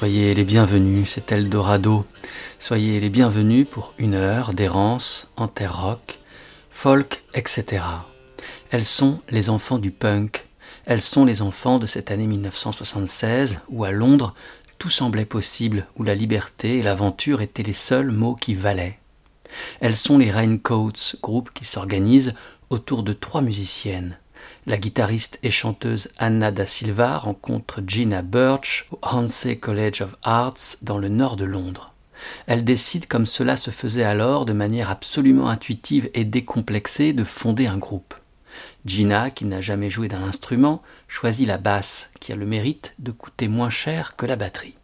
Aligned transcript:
Soyez 0.00 0.32
les 0.32 0.44
bienvenus, 0.44 1.10
c'est 1.10 1.30
Eldorado. 1.30 2.06
Soyez 2.58 3.00
les 3.00 3.10
bienvenus 3.10 3.66
pour 3.70 3.92
une 3.98 4.14
heure 4.14 4.54
d'errance 4.54 5.28
en 5.36 5.46
folk, 6.70 7.22
etc. 7.34 7.84
Elles 8.70 8.86
sont 8.86 9.20
les 9.28 9.50
enfants 9.50 9.76
du 9.78 9.90
punk. 9.90 10.46
Elles 10.86 11.02
sont 11.02 11.26
les 11.26 11.42
enfants 11.42 11.78
de 11.78 11.84
cette 11.84 12.10
année 12.10 12.26
1976 12.26 13.60
où 13.68 13.84
à 13.84 13.90
Londres 13.90 14.34
tout 14.78 14.88
semblait 14.88 15.26
possible, 15.26 15.86
où 15.98 16.02
la 16.02 16.14
liberté 16.14 16.78
et 16.78 16.82
l'aventure 16.82 17.42
étaient 17.42 17.62
les 17.62 17.74
seuls 17.74 18.10
mots 18.10 18.36
qui 18.36 18.54
valaient. 18.54 18.98
Elles 19.80 19.98
sont 19.98 20.16
les 20.16 20.30
Raincoats, 20.30 21.18
groupe 21.20 21.50
qui 21.52 21.66
s'organise 21.66 22.32
autour 22.70 23.02
de 23.02 23.12
trois 23.12 23.42
musiciennes. 23.42 24.16
La 24.66 24.76
guitariste 24.76 25.38
et 25.42 25.50
chanteuse 25.50 26.10
Anna 26.18 26.50
da 26.50 26.66
Silva 26.66 27.16
rencontre 27.16 27.80
Gina 27.86 28.20
Birch 28.20 28.86
au 28.90 28.98
Hansey 29.00 29.56
College 29.56 30.02
of 30.02 30.16
Arts 30.22 30.76
dans 30.82 30.98
le 30.98 31.08
nord 31.08 31.36
de 31.36 31.46
Londres. 31.46 31.94
Elle 32.46 32.62
décide, 32.62 33.06
comme 33.06 33.24
cela 33.24 33.56
se 33.56 33.70
faisait 33.70 34.04
alors, 34.04 34.44
de 34.44 34.52
manière 34.52 34.90
absolument 34.90 35.48
intuitive 35.48 36.10
et 36.12 36.24
décomplexée, 36.24 37.14
de 37.14 37.24
fonder 37.24 37.66
un 37.68 37.78
groupe. 37.78 38.14
Gina, 38.84 39.30
qui 39.30 39.46
n'a 39.46 39.62
jamais 39.62 39.88
joué 39.88 40.08
d'un 40.08 40.22
instrument, 40.22 40.82
choisit 41.08 41.48
la 41.48 41.56
basse, 41.56 42.10
qui 42.20 42.30
a 42.30 42.36
le 42.36 42.44
mérite 42.44 42.92
de 42.98 43.12
coûter 43.12 43.48
moins 43.48 43.70
cher 43.70 44.14
que 44.16 44.26
la 44.26 44.36
batterie. 44.36 44.76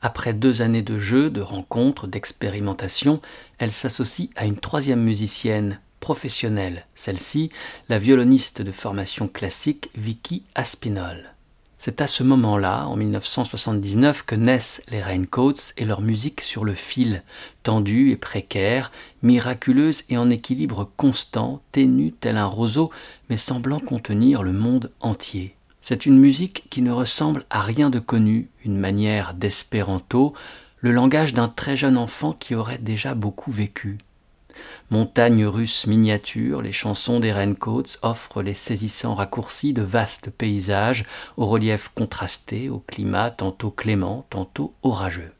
Après 0.00 0.32
deux 0.32 0.62
années 0.62 0.82
de 0.82 0.98
jeu, 0.98 1.28
de 1.28 1.40
rencontres, 1.40 2.06
d'expérimentation, 2.06 3.20
elle 3.58 3.72
s'associe 3.72 4.28
à 4.36 4.44
une 4.44 4.60
troisième 4.60 5.02
musicienne, 5.02 5.80
professionnelle, 6.04 6.84
celle-ci, 6.94 7.48
la 7.88 7.98
violoniste 7.98 8.60
de 8.60 8.72
formation 8.72 9.26
classique 9.26 9.88
Vicky 9.96 10.42
Aspinall. 10.54 11.32
C'est 11.78 12.02
à 12.02 12.06
ce 12.06 12.22
moment-là, 12.22 12.86
en 12.88 12.94
1979, 12.94 14.22
que 14.22 14.34
naissent 14.34 14.82
les 14.90 15.00
Raincoats 15.00 15.72
et 15.78 15.86
leur 15.86 16.02
musique 16.02 16.42
sur 16.42 16.66
le 16.66 16.74
fil, 16.74 17.22
tendue 17.62 18.10
et 18.10 18.16
précaire, 18.16 18.92
miraculeuse 19.22 20.04
et 20.10 20.18
en 20.18 20.28
équilibre 20.28 20.90
constant, 20.98 21.62
ténue 21.72 22.12
tel 22.12 22.36
un 22.36 22.44
roseau, 22.44 22.90
mais 23.30 23.38
semblant 23.38 23.80
contenir 23.80 24.42
le 24.42 24.52
monde 24.52 24.92
entier. 25.00 25.56
C'est 25.80 26.04
une 26.04 26.18
musique 26.18 26.64
qui 26.68 26.82
ne 26.82 26.92
ressemble 26.92 27.46
à 27.48 27.62
rien 27.62 27.88
de 27.88 27.98
connu, 27.98 28.50
une 28.62 28.76
manière 28.76 29.32
d'espéranto, 29.32 30.34
le 30.80 30.92
langage 30.92 31.32
d'un 31.32 31.48
très 31.48 31.78
jeune 31.78 31.96
enfant 31.96 32.34
qui 32.38 32.54
aurait 32.54 32.76
déjà 32.76 33.14
beaucoup 33.14 33.50
vécu. 33.50 33.96
Montagnes 34.90 35.46
russes 35.46 35.86
miniatures, 35.86 36.62
les 36.62 36.72
chansons 36.72 37.20
des 37.20 37.32
Raincoats 37.32 37.98
offrent 38.02 38.42
les 38.42 38.54
saisissants 38.54 39.14
raccourcis 39.14 39.72
de 39.72 39.82
vastes 39.82 40.30
paysages, 40.30 41.04
au 41.36 41.46
relief 41.46 41.90
contrasté, 41.94 42.68
au 42.68 42.78
climat 42.78 43.30
tantôt 43.30 43.70
clément, 43.70 44.26
tantôt 44.30 44.74
orageux. 44.82 45.32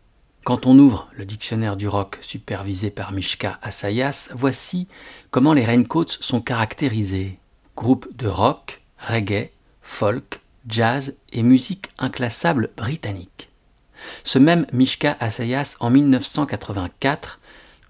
Quand 0.44 0.66
on 0.66 0.78
ouvre 0.78 1.08
le 1.16 1.24
dictionnaire 1.24 1.76
du 1.76 1.88
rock 1.88 2.18
supervisé 2.20 2.90
par 2.90 3.12
Mishka 3.12 3.58
Asayas, 3.62 4.28
voici 4.34 4.88
comment 5.30 5.54
les 5.54 5.64
Raincoats 5.64 6.18
sont 6.20 6.42
caractérisés. 6.42 7.38
Groupe 7.76 8.08
de 8.14 8.28
rock, 8.28 8.82
reggae, 8.98 9.50
folk, 9.80 10.40
jazz 10.68 11.14
et 11.32 11.42
musique 11.42 11.88
inclassable 11.98 12.70
britannique. 12.76 13.48
Ce 14.22 14.38
même 14.38 14.66
Mishka 14.72 15.16
Asayas, 15.18 15.76
en 15.80 15.90
1984, 15.90 17.40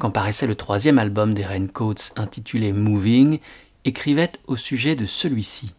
quand 0.04 0.10
paraissait 0.10 0.46
le 0.46 0.54
troisième 0.54 0.98
album 0.98 1.32
des 1.32 1.46
Raincoats 1.46 2.12
intitulé 2.16 2.74
Moving, 2.74 3.38
écrivait 3.86 4.32
au 4.46 4.54
sujet 4.54 4.96
de 4.96 5.06
celui-ci. 5.06 5.72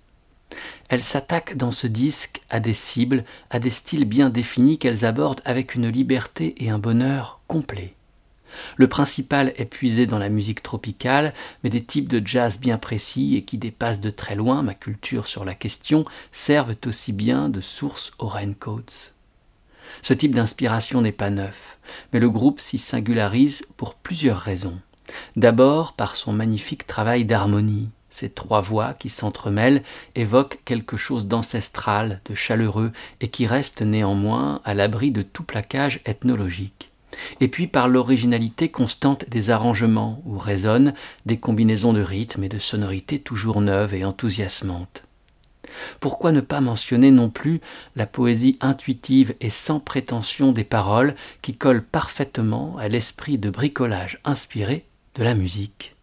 Elle 0.90 1.04
s'attaque 1.04 1.58
dans 1.58 1.70
ce 1.70 1.86
disque 1.86 2.42
à 2.50 2.60
des 2.60 2.74
cibles, 2.74 3.24
à 3.52 3.60
des 3.60 3.70
styles 3.70 4.06
bien 4.06 4.32
définis 4.32 4.80
qu'elles 4.80 5.06
abordent 5.06 5.44
avec 5.46 5.76
une 5.76 5.90
liberté 5.90 6.56
et 6.58 6.72
un 6.72 6.80
bonheur 6.80 7.40
complets. 7.46 7.94
Le 8.78 8.88
principal 8.88 9.54
est 9.58 9.66
puisé 9.66 10.08
dans 10.08 10.18
la 10.18 10.30
musique 10.30 10.64
tropicale, 10.64 11.32
mais 11.64 11.70
des 11.70 11.84
types 11.84 12.10
de 12.10 12.26
jazz 12.26 12.60
bien 12.60 12.80
précis 12.80 13.36
et 13.36 13.44
qui 13.44 13.60
dépassent 13.60 14.02
de 14.02 14.10
très 14.10 14.34
loin 14.34 14.64
ma 14.64 14.74
culture 14.74 15.28
sur 15.28 15.46
la 15.46 15.54
question 15.54 16.04
servent 16.32 16.78
aussi 16.88 17.14
bien 17.14 17.48
de 17.48 17.62
source 17.62 18.12
aux 18.18 18.28
Raincoats. 18.28 19.14
Ce 20.02 20.14
type 20.14 20.36
d'inspiration 20.36 21.02
n'est 21.02 21.12
pas 21.12 21.30
neuf, 21.30 21.78
mais 22.14 22.20
le 22.20 22.30
groupe 22.30 22.60
s'y 22.60 22.78
singularise 22.78 23.66
pour 23.78 23.96
plusieurs 23.96 24.40
raisons. 24.40 24.78
D'abord 25.36 25.94
par 25.94 26.16
son 26.16 26.34
magnifique 26.34 26.88
travail 26.88 27.26
d'harmonie. 27.26 27.90
Ces 28.10 28.30
trois 28.30 28.62
voix 28.62 28.94
qui 28.94 29.10
s'entremêlent 29.10 29.84
évoquent 30.16 30.60
quelque 30.64 30.96
chose 30.96 31.28
d'ancestral, 31.28 32.22
de 32.30 32.34
chaleureux, 32.34 32.94
et 33.20 33.28
qui 33.28 33.46
reste 33.46 33.82
néanmoins 33.82 34.62
à 34.64 34.74
l'abri 34.74 35.12
de 35.12 35.22
tout 35.22 35.44
plaquage 35.44 36.00
ethnologique 36.06 36.92
et 37.40 37.48
puis 37.48 37.68
par 37.68 37.88
l'originalité 37.88 38.70
constante 38.70 39.30
des 39.30 39.50
arrangements, 39.50 40.22
où 40.26 40.38
résonnent 40.38 40.94
des 41.26 41.38
combinaisons 41.38 41.94
de 41.94 42.02
rythmes 42.02 42.44
et 42.44 42.50
de 42.50 42.60
sonorités 42.60 43.20
toujours 43.20 43.62
neuves 43.62 43.94
et 43.94 44.06
enthousiasmantes. 44.06 45.05
Pourquoi 46.00 46.32
ne 46.32 46.42
pas 46.42 46.62
mentionner 46.62 47.12
non 47.12 47.30
plus 47.30 47.62
la 47.96 48.06
poésie 48.06 48.58
intuitive 48.62 49.36
et 49.42 49.50
sans 49.50 49.80
prétention 49.80 50.52
des 50.52 50.64
paroles 50.64 51.16
qui 51.42 51.56
colle 51.56 51.84
parfaitement 51.84 52.78
à 52.78 52.88
l'esprit 52.88 53.38
de 53.38 53.50
bricolage 53.50 54.20
inspiré 54.24 54.86
de 55.16 55.24
la 55.24 55.36
musique? 55.36 55.96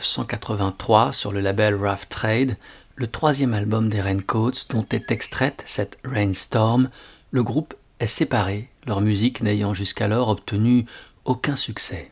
1983 0.00 1.12
sur 1.12 1.30
le 1.30 1.40
label 1.40 1.74
Rough 1.74 2.08
Trade 2.08 2.56
le 2.96 3.06
troisième 3.06 3.54
album 3.54 3.88
des 3.88 4.00
Raincoats 4.00 4.66
dont 4.68 4.84
est 4.90 5.10
extraite 5.10 5.62
cette 5.64 5.98
Rainstorm, 6.04 6.90
le 7.30 7.42
groupe 7.42 7.74
est 7.98 8.06
séparé, 8.06 8.68
leur 8.86 9.00
musique 9.00 9.42
n'ayant 9.42 9.72
jusqu'alors 9.72 10.28
obtenu 10.28 10.84
aucun 11.24 11.56
succès. 11.56 12.10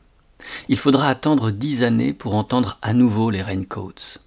Il 0.68 0.78
faudra 0.78 1.08
attendre 1.08 1.50
dix 1.50 1.82
années 1.82 2.14
pour 2.14 2.34
entendre 2.34 2.78
à 2.80 2.94
nouveau 2.94 3.28
les 3.28 3.42
Raincoats. 3.42 4.18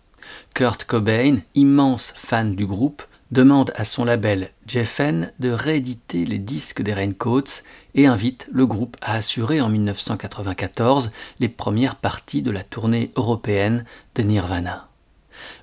Kurt 0.53 0.83
Cobain, 0.83 1.39
immense 1.55 2.13
fan 2.15 2.55
du 2.55 2.67
groupe, 2.67 3.03
demande 3.31 3.71
à 3.75 3.83
son 3.83 4.05
label 4.05 4.51
Jeffen 4.67 5.31
de 5.39 5.49
rééditer 5.49 6.25
les 6.25 6.37
disques 6.37 6.83
des 6.83 6.93
Raincoats 6.93 7.63
et 7.95 8.07
invite 8.07 8.47
le 8.51 8.65
groupe 8.65 8.97
à 9.01 9.15
assurer 9.15 9.61
en 9.61 9.69
1994 9.69 11.11
les 11.39 11.49
premières 11.49 11.95
parties 11.95 12.41
de 12.41 12.51
la 12.51 12.63
tournée 12.63 13.11
européenne 13.15 13.85
de 14.15 14.23
Nirvana. 14.23 14.87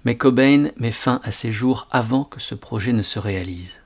Mais 0.04 0.16
Cobain 0.16 0.70
met 0.76 0.92
fin 0.92 1.20
à 1.22 1.30
ses 1.30 1.52
jours 1.52 1.86
avant 1.90 2.24
que 2.24 2.40
ce 2.40 2.54
projet 2.54 2.92
ne 2.92 3.02
se 3.02 3.18
réalise. 3.18 3.80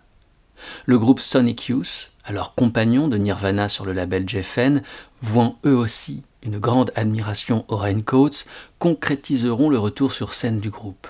Le 0.86 0.98
groupe 0.98 1.20
Sonic 1.20 1.68
Youth, 1.68 2.12
alors 2.24 2.54
compagnon 2.54 3.08
de 3.08 3.18
Nirvana 3.18 3.68
sur 3.68 3.84
le 3.84 3.92
label 3.92 4.28
Jeffen, 4.28 4.82
voient 5.20 5.56
eux 5.66 5.76
aussi 5.76 6.22
une 6.42 6.58
grande 6.58 6.92
admiration 6.94 7.64
aux 7.68 7.76
Raincoats, 7.76 8.44
concrétiseront 8.78 9.70
le 9.70 9.78
retour 9.78 10.12
sur 10.12 10.34
scène 10.34 10.60
du 10.60 10.70
groupe. 10.70 11.06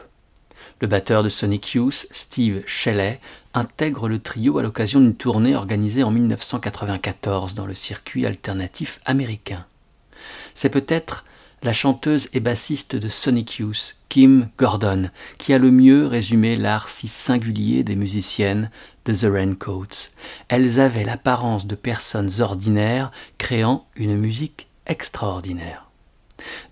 Le 0.81 0.87
batteur 0.87 1.23
de 1.23 1.29
Sonic 1.29 1.75
Youth, 1.75 2.07
Steve 2.11 2.63
Shelley, 2.67 3.21
intègre 3.55 4.09
le 4.09 4.19
trio 4.19 4.59
à 4.59 4.63
l'occasion 4.63 5.01
d'une 5.01 5.15
tournée 5.15 5.55
organisée 5.55 6.03
en 6.03 6.11
1994 6.11 7.55
dans 7.55 7.67
le 7.67 7.75
circuit 7.75 8.27
alternatif 8.27 9.01
américain. 9.05 9.65
C'est 10.55 10.71
peut-être 10.71 11.25
la 11.63 11.73
chanteuse 11.73 12.29
et 12.33 12.41
bassiste 12.41 12.97
de 12.97 13.09
Sonic 13.09 13.59
Youth, 13.59 13.97
Kim 14.09 14.49
Gordon, 14.59 15.11
qui 15.39 15.53
a 15.53 15.59
le 15.59 15.71
mieux 15.71 16.07
résumé 16.07 16.57
l'art 16.57 16.89
si 16.89 17.09
singulier 17.09 17.85
des 17.85 17.95
musiciennes 17.95 18.71
de 19.05 19.15
The 19.15 19.33
Raincoats. 19.33 20.11
Elles 20.49 20.81
avaient 20.81 21.05
l'apparence 21.05 21.67
de 21.67 21.75
personnes 21.75 22.41
ordinaires 22.41 23.13
créant 23.39 23.87
une 23.97 24.17
musique 24.17 24.67
extraordinaire. 24.87 25.87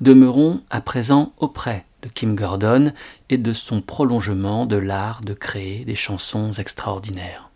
Demeurons 0.00 0.62
à 0.70 0.80
présent 0.80 1.32
auprès 1.38 1.84
de 2.02 2.08
Kim 2.08 2.34
Gordon 2.34 2.92
et 3.28 3.38
de 3.38 3.52
son 3.52 3.82
prolongement 3.82 4.66
de 4.66 4.76
l'art 4.76 5.22
de 5.22 5.34
créer 5.34 5.84
des 5.84 5.94
chansons 5.94 6.52
extraordinaires. 6.52 7.49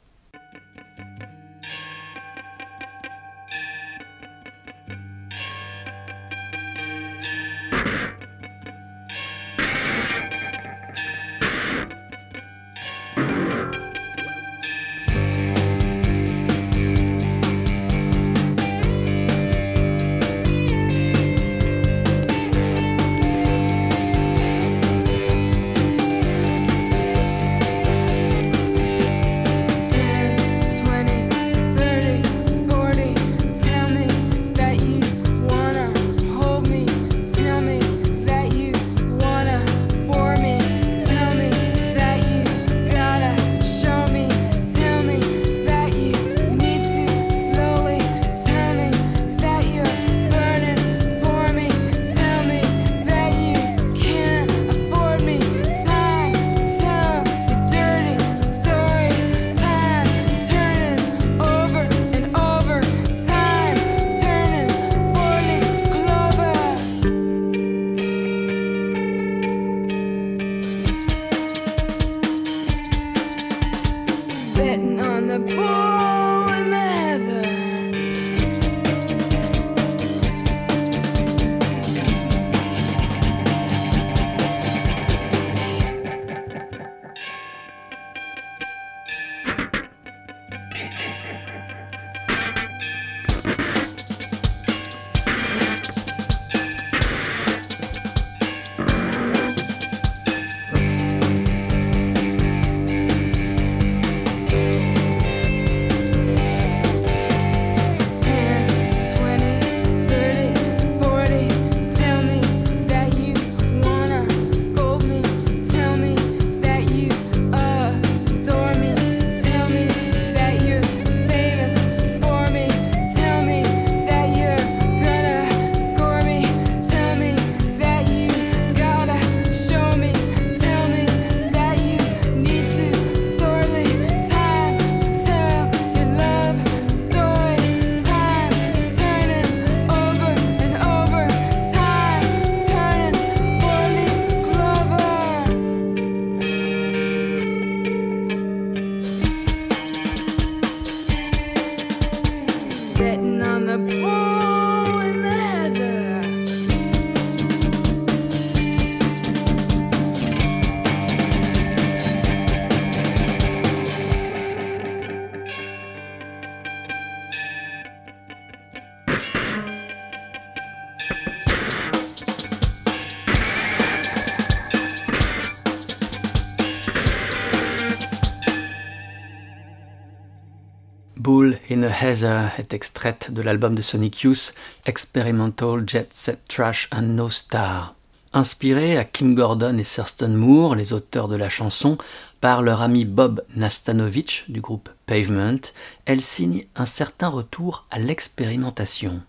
In 181.74 181.82
a 181.82 181.88
Heather 181.88 182.52
est 182.56 182.72
extraite 182.72 183.32
de 183.32 183.42
l'album 183.42 183.74
de 183.74 183.82
Sonic 183.82 184.22
Youth 184.22 184.54
Experimental 184.86 185.82
Jet 185.84 186.06
Set 186.12 186.38
Trash 186.46 186.88
and 186.92 187.02
No 187.02 187.28
Star. 187.28 187.96
Inspirée 188.32 188.96
à 188.96 189.02
Kim 189.02 189.34
Gordon 189.34 189.76
et 189.78 189.82
Thurston 189.82 190.28
Moore, 190.28 190.76
les 190.76 190.92
auteurs 190.92 191.26
de 191.26 191.34
la 191.34 191.48
chanson, 191.48 191.98
par 192.40 192.62
leur 192.62 192.80
ami 192.80 193.04
Bob 193.04 193.42
Nastanovich 193.56 194.44
du 194.48 194.60
groupe 194.60 194.88
Pavement, 195.06 195.58
elle 196.04 196.20
signe 196.20 196.66
un 196.76 196.86
certain 196.86 197.26
retour 197.26 197.86
à 197.90 197.98
l'expérimentation. 197.98 199.20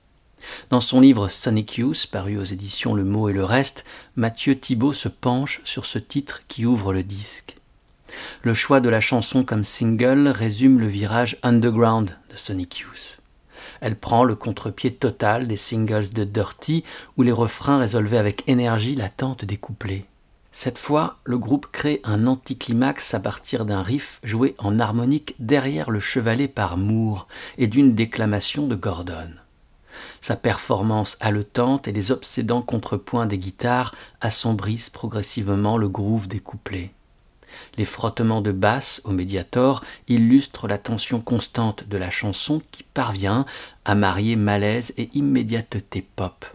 Dans 0.69 0.81
son 0.81 1.01
livre 1.01 1.29
Sonic 1.29 1.77
Youth, 1.77 2.07
paru 2.11 2.37
aux 2.37 2.43
éditions 2.43 2.93
Le 2.93 3.03
Mot 3.03 3.27
et 3.27 3.33
le 3.33 3.43
Reste, 3.43 3.85
Mathieu 4.15 4.55
Thibault 4.55 4.93
se 4.93 5.07
penche 5.07 5.61
sur 5.63 5.85
ce 5.85 5.97
titre 5.97 6.41
qui 6.47 6.67
ouvre 6.67 6.93
le 6.93 7.01
disque. 7.01 7.55
Le 8.43 8.53
choix 8.53 8.81
de 8.81 8.89
la 8.89 9.01
chanson 9.01 9.43
comme 9.43 9.63
single 9.63 10.27
résume 10.27 10.79
le 10.79 10.87
virage 10.87 11.37
underground 11.41 12.15
Sonic 12.35 12.79
Youth. 12.79 13.19
Elle 13.81 13.95
prend 13.95 14.23
le 14.23 14.35
contre-pied 14.35 14.93
total 14.93 15.47
des 15.47 15.57
singles 15.57 16.09
de 16.09 16.23
Dirty, 16.23 16.83
où 17.17 17.23
les 17.23 17.31
refrains 17.31 17.79
résolvaient 17.79 18.17
avec 18.17 18.43
énergie 18.47 18.95
l'attente 18.95 19.45
des 19.45 19.57
couplets. 19.57 20.05
Cette 20.51 20.79
fois, 20.79 21.17
le 21.25 21.37
groupe 21.37 21.67
crée 21.69 21.99
un 22.05 22.27
anticlimax 22.27 23.13
à 23.13 23.19
partir 23.19 23.65
d'un 23.65 23.81
riff 23.81 24.21
joué 24.23 24.55
en 24.57 24.79
harmonique 24.79 25.35
derrière 25.37 25.91
le 25.91 25.99
chevalet 25.99 26.47
par 26.47 26.77
Moore 26.77 27.27
et 27.57 27.67
d'une 27.67 27.93
déclamation 27.93 28.65
de 28.65 28.75
Gordon. 28.75 29.31
Sa 30.21 30.37
performance 30.37 31.17
haletante 31.19 31.89
et 31.89 31.91
les 31.91 32.11
obsédants 32.11 32.61
contrepoints 32.61 33.25
des 33.25 33.37
guitares 33.37 33.93
assombrissent 34.21 34.89
progressivement 34.89 35.77
le 35.77 35.89
groove 35.89 36.29
des 36.29 36.39
couplets. 36.39 36.94
Les 37.77 37.85
frottements 37.85 38.41
de 38.41 38.51
basse 38.51 39.01
au 39.05 39.11
médiator 39.11 39.83
illustrent 40.07 40.67
la 40.67 40.77
tension 40.77 41.21
constante 41.21 41.87
de 41.87 41.97
la 41.97 42.09
chanson 42.09 42.61
qui 42.71 42.83
parvient 42.83 43.45
à 43.85 43.95
marier 43.95 44.35
malaise 44.35 44.93
et 44.97 45.09
immédiateté 45.13 46.05
pop. 46.15 46.45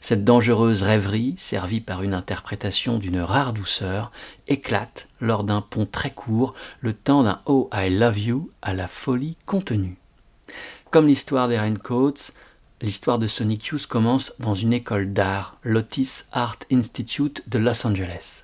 Cette 0.00 0.24
dangereuse 0.24 0.82
rêverie, 0.82 1.34
servie 1.36 1.80
par 1.80 2.02
une 2.02 2.14
interprétation 2.14 2.98
d'une 2.98 3.20
rare 3.20 3.52
douceur, 3.52 4.12
éclate 4.48 5.08
lors 5.20 5.44
d'un 5.44 5.60
pont 5.60 5.86
très 5.86 6.10
court, 6.10 6.54
le 6.80 6.92
temps 6.92 7.22
d'un 7.22 7.40
Oh 7.46 7.68
I 7.72 7.90
Love 7.90 8.18
You 8.18 8.50
à 8.62 8.72
la 8.72 8.88
folie 8.88 9.36
contenue. 9.46 9.96
Comme 10.90 11.06
l'histoire 11.06 11.48
des 11.48 11.58
Raincoats, 11.58 12.32
l'histoire 12.80 13.18
de 13.18 13.26
Sonic 13.26 13.66
Youth 13.66 13.86
commence 13.86 14.32
dans 14.38 14.54
une 14.54 14.72
école 14.72 15.12
d'art, 15.12 15.58
l'Otis 15.62 16.24
Art 16.32 16.58
Institute 16.70 17.42
de 17.48 17.58
Los 17.58 17.86
Angeles. 17.86 18.43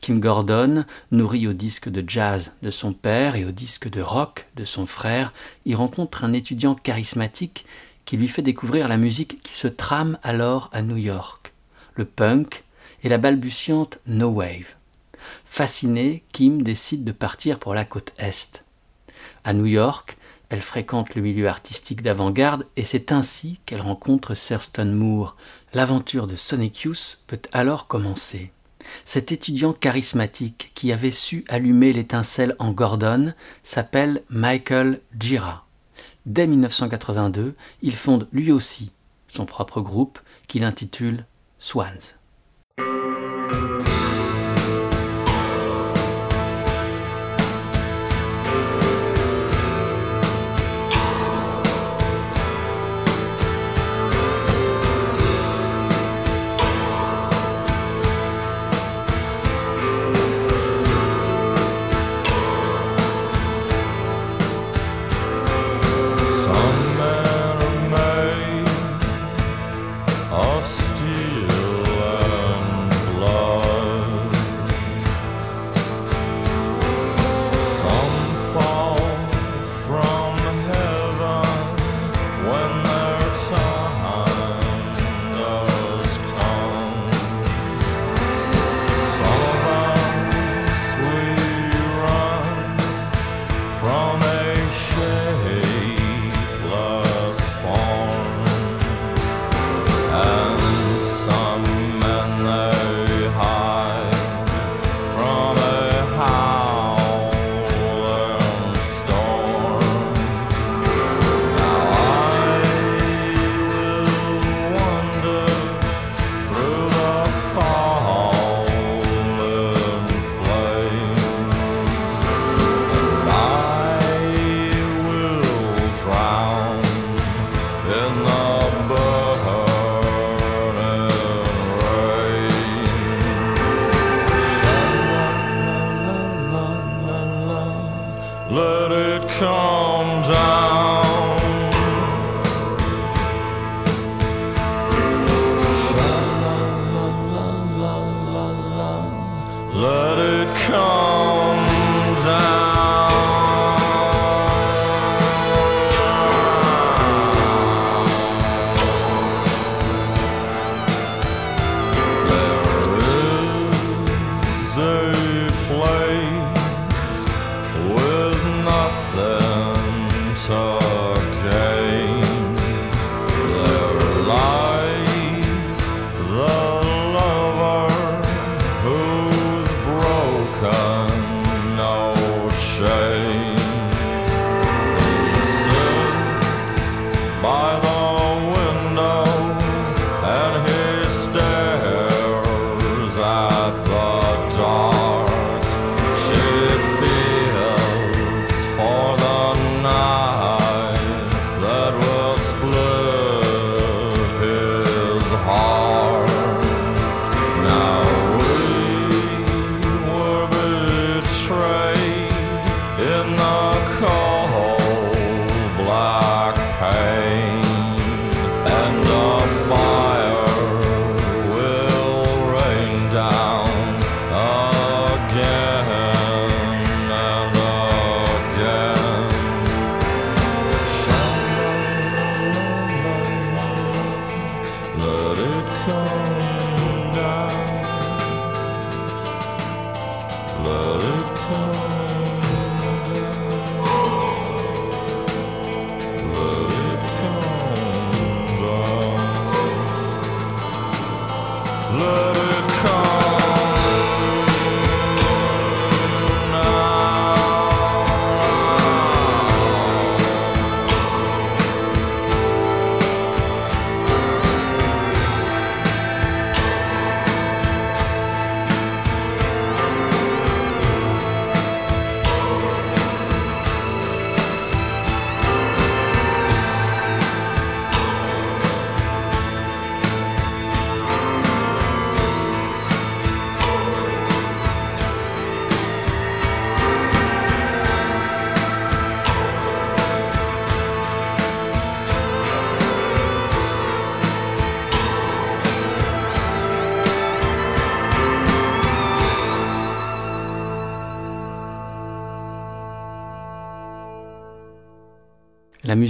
Kim 0.00 0.20
Gordon, 0.20 0.84
nourri 1.10 1.46
au 1.46 1.52
disque 1.52 1.88
de 1.88 2.04
jazz 2.06 2.52
de 2.62 2.70
son 2.70 2.92
père 2.92 3.36
et 3.36 3.44
au 3.44 3.50
disque 3.50 3.88
de 3.88 4.00
rock 4.00 4.46
de 4.56 4.64
son 4.64 4.86
frère, 4.86 5.32
y 5.66 5.74
rencontre 5.74 6.24
un 6.24 6.32
étudiant 6.32 6.74
charismatique 6.74 7.64
qui 8.04 8.16
lui 8.16 8.28
fait 8.28 8.42
découvrir 8.42 8.88
la 8.88 8.96
musique 8.96 9.40
qui 9.42 9.54
se 9.54 9.68
trame 9.68 10.18
alors 10.22 10.68
à 10.72 10.82
New 10.82 10.96
York, 10.96 11.52
le 11.94 12.04
punk 12.04 12.64
et 13.02 13.08
la 13.08 13.18
balbutiante 13.18 13.98
no 14.06 14.28
wave. 14.28 14.74
Fasciné, 15.44 16.24
Kim 16.32 16.62
décide 16.62 17.04
de 17.04 17.12
partir 17.12 17.58
pour 17.58 17.74
la 17.74 17.84
côte 17.84 18.12
Est. 18.18 18.64
À 19.44 19.52
New 19.52 19.66
York, 19.66 20.16
elle 20.52 20.60
fréquente 20.62 21.14
le 21.14 21.22
milieu 21.22 21.48
artistique 21.48 22.02
d'avant-garde 22.02 22.66
et 22.76 22.84
c'est 22.84 23.12
ainsi 23.12 23.58
qu'elle 23.64 23.80
rencontre 23.80 24.34
Thurston 24.34 24.92
Moore. 24.92 25.36
L'aventure 25.72 26.26
de 26.26 26.36
Sonic 26.36 26.86
peut 27.26 27.40
alors 27.52 27.86
commencer. 27.86 28.52
Cet 29.04 29.32
étudiant 29.32 29.72
charismatique 29.72 30.72
qui 30.74 30.92
avait 30.92 31.10
su 31.10 31.44
allumer 31.48 31.92
l'étincelle 31.92 32.54
en 32.58 32.72
Gordon 32.72 33.34
s'appelle 33.62 34.22
Michael 34.28 35.00
Gira. 35.18 35.66
Dès 36.26 36.46
1982, 36.46 37.54
il 37.82 37.94
fonde 37.94 38.28
lui 38.32 38.52
aussi 38.52 38.92
son 39.28 39.46
propre 39.46 39.80
groupe 39.80 40.18
qu'il 40.46 40.64
intitule 40.64 41.24
Swans. 41.58 42.21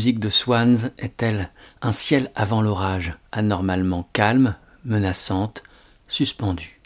Musique 0.03 0.19
de 0.19 0.31
Swans 0.31 0.91
est-elle 0.99 1.49
un 1.81 1.93
ciel 1.93 2.33
avant 2.35 2.61
l'orage, 2.61 3.15
anormalement 3.31 4.09
calme, 4.13 4.57
menaçante, 4.85 5.63
suspendue? 6.09 6.81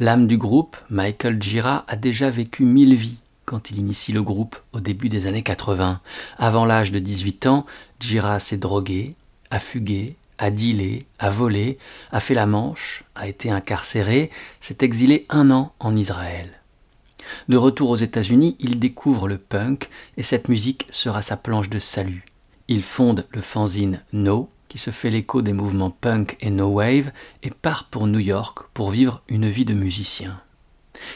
L'âme 0.00 0.26
du 0.26 0.36
groupe, 0.36 0.76
Michael 0.90 1.42
Gira, 1.42 1.86
a 1.88 1.96
déjà 1.96 2.28
vécu 2.28 2.64
mille 2.64 2.94
vies 2.94 3.16
quand 3.46 3.70
il 3.70 3.78
initie 3.78 4.12
le 4.12 4.22
groupe 4.22 4.58
au 4.74 4.80
début 4.80 5.08
des 5.08 5.26
années 5.26 5.42
80. 5.42 6.02
Avant 6.36 6.66
l'âge 6.66 6.90
de 6.92 6.98
18 6.98 7.46
ans, 7.46 7.64
Gira 8.00 8.38
s'est 8.38 8.58
drogué, 8.58 9.14
a 9.50 9.58
fugué, 9.58 10.16
a 10.36 10.50
dealé, 10.50 11.06
a 11.18 11.30
volé, 11.30 11.78
a 12.12 12.20
fait 12.20 12.34
la 12.34 12.44
manche, 12.44 13.04
a 13.14 13.28
été 13.28 13.50
incarcéré, 13.50 14.30
s'est 14.60 14.76
exilé 14.82 15.24
un 15.30 15.50
an 15.50 15.72
en 15.80 15.96
Israël. 15.96 16.55
De 17.48 17.56
retour 17.56 17.90
aux 17.90 17.96
États-Unis, 17.96 18.56
il 18.60 18.78
découvre 18.78 19.28
le 19.28 19.38
punk 19.38 19.88
et 20.16 20.22
cette 20.22 20.48
musique 20.48 20.86
sera 20.90 21.22
sa 21.22 21.36
planche 21.36 21.70
de 21.70 21.78
salut. 21.78 22.24
Il 22.68 22.82
fonde 22.82 23.26
le 23.30 23.40
fanzine 23.40 24.00
No, 24.12 24.50
qui 24.68 24.78
se 24.78 24.90
fait 24.90 25.10
l'écho 25.10 25.42
des 25.42 25.52
mouvements 25.52 25.90
punk 25.90 26.36
et 26.40 26.50
no 26.50 26.66
wave, 26.66 27.12
et 27.42 27.50
part 27.50 27.84
pour 27.84 28.06
New 28.06 28.18
York 28.18 28.58
pour 28.74 28.90
vivre 28.90 29.22
une 29.28 29.48
vie 29.48 29.64
de 29.64 29.74
musicien. 29.74 30.40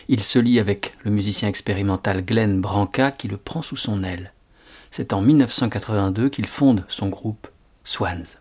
Il 0.09 0.23
se 0.23 0.39
lie 0.39 0.61
avec 0.61 0.95
le 1.05 1.11
musicien 1.11 1.49
expérimental 1.49 2.25
Glenn 2.25 2.61
Branca 2.61 3.11
qui 3.11 3.29
le 3.29 3.37
prend 3.37 3.63
sous 3.63 3.77
son 3.77 4.05
aile. 4.05 4.33
C'est 4.91 5.13
en 5.13 5.21
1982 5.21 6.29
qu'il 6.29 6.47
fonde 6.47 6.85
son 6.89 7.09
groupe 7.09 7.49
Swans. 7.85 8.39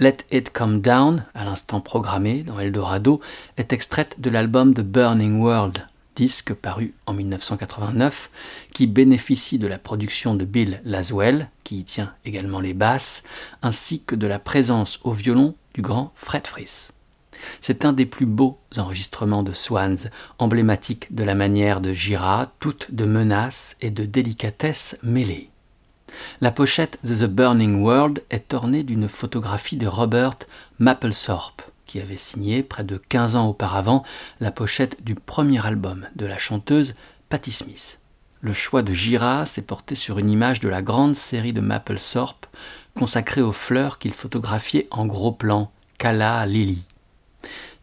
Let 0.00 0.18
It 0.30 0.50
Come 0.52 0.80
Down, 0.80 1.24
à 1.34 1.44
l'instant 1.44 1.80
programmé 1.80 2.42
dans 2.42 2.58
Eldorado, 2.58 3.20
est 3.56 3.72
extraite 3.72 4.20
de 4.20 4.30
l'album 4.30 4.74
The 4.74 4.80
Burning 4.80 5.40
World, 5.40 5.86
disque 6.16 6.54
paru 6.54 6.94
en 7.06 7.14
1989, 7.14 8.30
qui 8.72 8.86
bénéficie 8.86 9.58
de 9.58 9.66
la 9.66 9.78
production 9.78 10.34
de 10.34 10.44
Bill 10.44 10.80
Laswell, 10.84 11.48
qui 11.64 11.78
y 11.78 11.84
tient 11.84 12.14
également 12.24 12.60
les 12.60 12.74
basses, 12.74 13.22
ainsi 13.62 14.02
que 14.02 14.14
de 14.14 14.26
la 14.26 14.38
présence 14.38 15.00
au 15.04 15.12
violon 15.12 15.54
du 15.74 15.82
grand 15.82 16.12
Fred 16.14 16.46
Fries. 16.46 16.90
C'est 17.60 17.84
un 17.84 17.92
des 17.92 18.06
plus 18.06 18.26
beaux 18.26 18.58
enregistrements 18.76 19.42
de 19.42 19.52
Swans, 19.52 20.10
emblématique 20.38 21.12
de 21.14 21.24
la 21.24 21.34
manière 21.34 21.80
de 21.80 21.92
Gira, 21.92 22.52
toute 22.60 22.94
de 22.94 23.04
menaces 23.04 23.76
et 23.80 23.90
de 23.90 24.04
délicatesse 24.04 24.96
mêlées. 25.02 25.48
La 26.40 26.52
pochette 26.52 26.98
de 27.04 27.14
The 27.14 27.30
Burning 27.30 27.82
World 27.82 28.22
est 28.30 28.52
ornée 28.54 28.82
d'une 28.82 29.08
photographie 29.08 29.76
de 29.76 29.86
Robert 29.86 30.38
Mapplethorpe, 30.78 31.62
qui 31.92 32.00
avait 32.00 32.16
signé 32.16 32.62
près 32.62 32.84
de 32.84 32.96
15 32.96 33.36
ans 33.36 33.48
auparavant 33.48 34.02
la 34.40 34.50
pochette 34.50 35.04
du 35.04 35.14
premier 35.14 35.66
album 35.66 36.06
de 36.16 36.24
la 36.24 36.38
chanteuse 36.38 36.94
Patti 37.28 37.52
Smith. 37.52 38.00
Le 38.40 38.54
choix 38.54 38.80
de 38.80 38.94
Gira 38.94 39.44
s'est 39.44 39.60
porté 39.60 39.94
sur 39.94 40.18
une 40.18 40.30
image 40.30 40.60
de 40.60 40.70
la 40.70 40.80
grande 40.80 41.14
série 41.14 41.52
de 41.52 41.60
Mapplethorpe 41.60 42.46
consacrée 42.96 43.42
aux 43.42 43.52
fleurs 43.52 43.98
qu'il 43.98 44.14
photographiait 44.14 44.88
en 44.90 45.04
gros 45.04 45.32
plan, 45.32 45.70
Calla 45.98 46.46
Lily. 46.46 46.82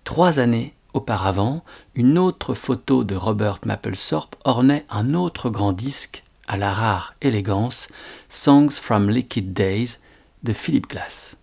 Trois 0.05 0.39
années 0.39 0.73
auparavant, 0.95 1.63
une 1.93 2.17
autre 2.17 2.55
photo 2.55 3.03
de 3.03 3.13
Robert 3.13 3.59
Mapplethorpe 3.63 4.37
ornait 4.43 4.87
un 4.89 5.13
autre 5.13 5.51
grand 5.51 5.71
disque 5.71 6.23
à 6.47 6.57
la 6.57 6.73
rare 6.73 7.13
élégance, 7.21 7.89
Songs 8.27 8.71
from 8.71 9.07
Liquid 9.07 9.53
Days 9.53 9.99
de 10.41 10.53
Philip 10.53 10.89
Glass. 10.89 11.35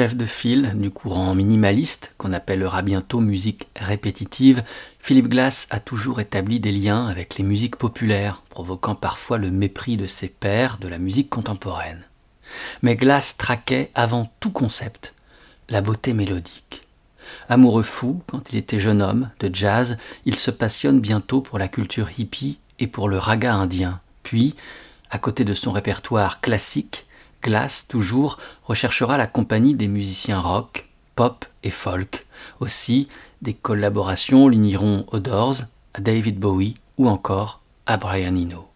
Chef 0.00 0.16
de 0.16 0.24
file 0.24 0.72
du 0.76 0.90
courant 0.90 1.34
minimaliste, 1.34 2.14
qu'on 2.16 2.32
appellera 2.32 2.80
bientôt 2.80 3.20
musique 3.20 3.66
répétitive, 3.76 4.64
Philip 4.98 5.28
Glass 5.28 5.66
a 5.68 5.78
toujours 5.78 6.20
établi 6.20 6.58
des 6.58 6.72
liens 6.72 7.06
avec 7.06 7.36
les 7.36 7.44
musiques 7.44 7.76
populaires, 7.76 8.42
provoquant 8.48 8.94
parfois 8.94 9.36
le 9.36 9.50
mépris 9.50 9.98
de 9.98 10.06
ses 10.06 10.28
pairs 10.28 10.78
de 10.80 10.88
la 10.88 10.96
musique 10.96 11.28
contemporaine. 11.28 12.02
Mais 12.80 12.96
Glass 12.96 13.36
traquait 13.36 13.90
avant 13.94 14.32
tout 14.40 14.50
concept 14.50 15.12
la 15.68 15.82
beauté 15.82 16.14
mélodique. 16.14 16.80
Amoureux 17.50 17.82
fou 17.82 18.22
quand 18.26 18.50
il 18.54 18.56
était 18.56 18.80
jeune 18.80 19.02
homme 19.02 19.28
de 19.38 19.54
jazz, 19.54 19.98
il 20.24 20.34
se 20.34 20.50
passionne 20.50 21.00
bientôt 21.00 21.42
pour 21.42 21.58
la 21.58 21.68
culture 21.68 22.08
hippie 22.18 22.58
et 22.78 22.86
pour 22.86 23.10
le 23.10 23.18
raga 23.18 23.54
indien. 23.54 24.00
Puis, 24.22 24.54
à 25.10 25.18
côté 25.18 25.44
de 25.44 25.52
son 25.52 25.72
répertoire 25.72 26.40
classique, 26.40 27.04
Glass, 27.42 27.86
toujours, 27.88 28.38
recherchera 28.64 29.16
la 29.16 29.26
compagnie 29.26 29.74
des 29.74 29.88
musiciens 29.88 30.40
rock, 30.40 30.88
pop 31.14 31.44
et 31.62 31.70
folk. 31.70 32.26
Aussi, 32.60 33.08
des 33.42 33.54
collaborations 33.54 34.48
l'uniront 34.48 35.06
aux 35.10 35.18
Doors, 35.18 35.62
à 35.94 36.00
David 36.00 36.38
Bowie 36.38 36.74
ou 36.98 37.08
encore 37.08 37.60
à 37.86 37.96
Brian 37.96 38.36
Eno. 38.36 38.68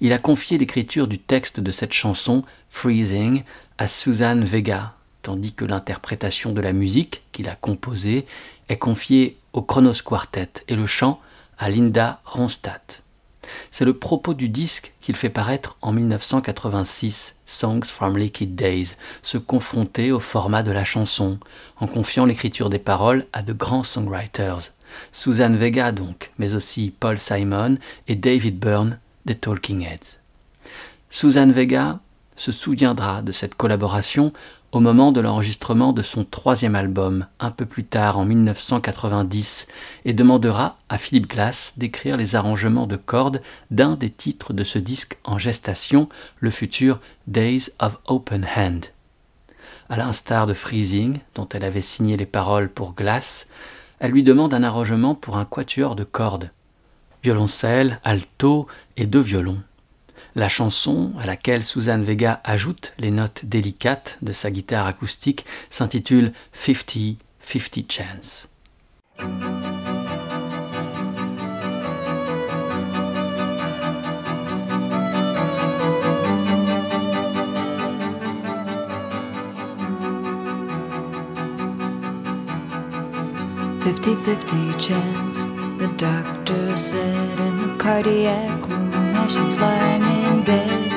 Il 0.00 0.12
a 0.12 0.18
confié 0.18 0.58
l'écriture 0.58 1.06
du 1.06 1.18
texte 1.18 1.60
de 1.60 1.70
cette 1.70 1.92
chanson, 1.92 2.44
Freezing, 2.68 3.44
à 3.78 3.88
Suzanne 3.88 4.44
Vega, 4.44 4.94
tandis 5.22 5.52
que 5.52 5.64
l'interprétation 5.64 6.52
de 6.52 6.60
la 6.60 6.72
musique 6.72 7.22
qu'il 7.32 7.48
a 7.48 7.54
composée 7.54 8.26
est 8.68 8.78
confiée 8.78 9.38
au 9.52 9.62
Kronos 9.62 10.02
Quartet 10.04 10.50
et 10.68 10.74
le 10.74 10.86
chant 10.86 11.20
à 11.58 11.70
Linda 11.70 12.20
Ronstadt. 12.24 13.01
C'est 13.70 13.84
le 13.84 13.94
propos 13.94 14.34
du 14.34 14.48
disque 14.48 14.92
qu'il 15.00 15.16
fait 15.16 15.28
paraître 15.28 15.76
en 15.82 15.92
1986, 15.92 17.36
Songs 17.46 17.84
from 17.84 18.16
Liquid 18.16 18.54
Days, 18.54 18.96
se 19.22 19.38
confronter 19.38 20.12
au 20.12 20.20
format 20.20 20.62
de 20.62 20.70
la 20.70 20.84
chanson, 20.84 21.38
en 21.78 21.86
confiant 21.86 22.24
l'écriture 22.24 22.70
des 22.70 22.78
paroles 22.78 23.26
à 23.32 23.42
de 23.42 23.52
grands 23.52 23.82
songwriters. 23.82 24.72
Suzanne 25.10 25.56
Vega 25.56 25.92
donc, 25.92 26.30
mais 26.38 26.54
aussi 26.54 26.92
Paul 26.98 27.18
Simon 27.18 27.78
et 28.08 28.14
David 28.14 28.58
Byrne 28.58 28.98
des 29.24 29.34
Talking 29.34 29.82
Heads. 29.82 30.18
Suzanne 31.10 31.52
Vega 31.52 32.00
se 32.36 32.52
souviendra 32.52 33.22
de 33.22 33.32
cette 33.32 33.54
collaboration 33.54 34.32
au 34.72 34.80
moment 34.80 35.12
de 35.12 35.20
l'enregistrement 35.20 35.92
de 35.92 36.00
son 36.00 36.24
troisième 36.24 36.74
album, 36.74 37.26
un 37.40 37.50
peu 37.50 37.66
plus 37.66 37.84
tard 37.84 38.18
en 38.18 38.24
1990, 38.24 39.66
et 40.06 40.14
demandera 40.14 40.78
à 40.88 40.96
Philip 40.96 41.28
Glass 41.28 41.74
d'écrire 41.76 42.16
les 42.16 42.34
arrangements 42.34 42.86
de 42.86 42.96
cordes 42.96 43.42
d'un 43.70 43.96
des 43.96 44.10
titres 44.10 44.54
de 44.54 44.64
ce 44.64 44.78
disque 44.78 45.18
en 45.24 45.36
gestation, 45.36 46.08
le 46.40 46.48
futur 46.48 47.00
Days 47.26 47.70
of 47.80 47.98
Open 48.06 48.46
Hand. 48.56 48.86
À 49.90 49.98
l'instar 49.98 50.46
de 50.46 50.54
Freezing, 50.54 51.18
dont 51.34 51.48
elle 51.52 51.64
avait 51.64 51.82
signé 51.82 52.16
les 52.16 52.26
paroles 52.26 52.70
pour 52.70 52.94
Glass, 52.94 53.48
elle 53.98 54.12
lui 54.12 54.22
demande 54.22 54.54
un 54.54 54.62
arrangement 54.62 55.14
pour 55.14 55.36
un 55.36 55.44
quatuor 55.44 55.96
de 55.96 56.04
cordes, 56.04 56.50
violoncelle, 57.22 58.00
alto 58.04 58.66
et 58.96 59.04
deux 59.04 59.20
violons. 59.20 59.60
La 60.34 60.48
chanson, 60.48 61.12
à 61.20 61.26
laquelle 61.26 61.62
Suzanne 61.62 62.04
Vega 62.04 62.40
ajoute 62.44 62.94
les 62.98 63.10
notes 63.10 63.44
délicates 63.44 64.16
de 64.22 64.32
sa 64.32 64.50
guitare 64.50 64.86
acoustique, 64.86 65.44
s'intitule 65.68 66.32
50 66.52 67.18
50 67.40 67.92
Chance. 67.92 68.48
Fifty-fifty 83.82 84.72
chance, 84.78 85.46
the 85.78 85.88
doctor 85.98 86.74
said 86.74 87.38
in 87.40 87.56
the 87.58 87.76
cardiac 87.78 88.68
room 88.68 88.91
as 89.24 89.34
she's 89.34 89.56
lying 89.58 90.02
in 90.02 90.44
bed. 90.44 90.90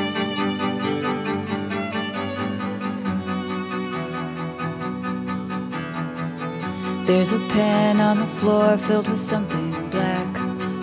There's 7.05 7.31
a 7.33 7.39
pen 7.49 7.99
on 7.99 8.19
the 8.19 8.27
floor 8.27 8.77
filled 8.77 9.07
with 9.07 9.19
something 9.19 9.89
black. 9.89 10.27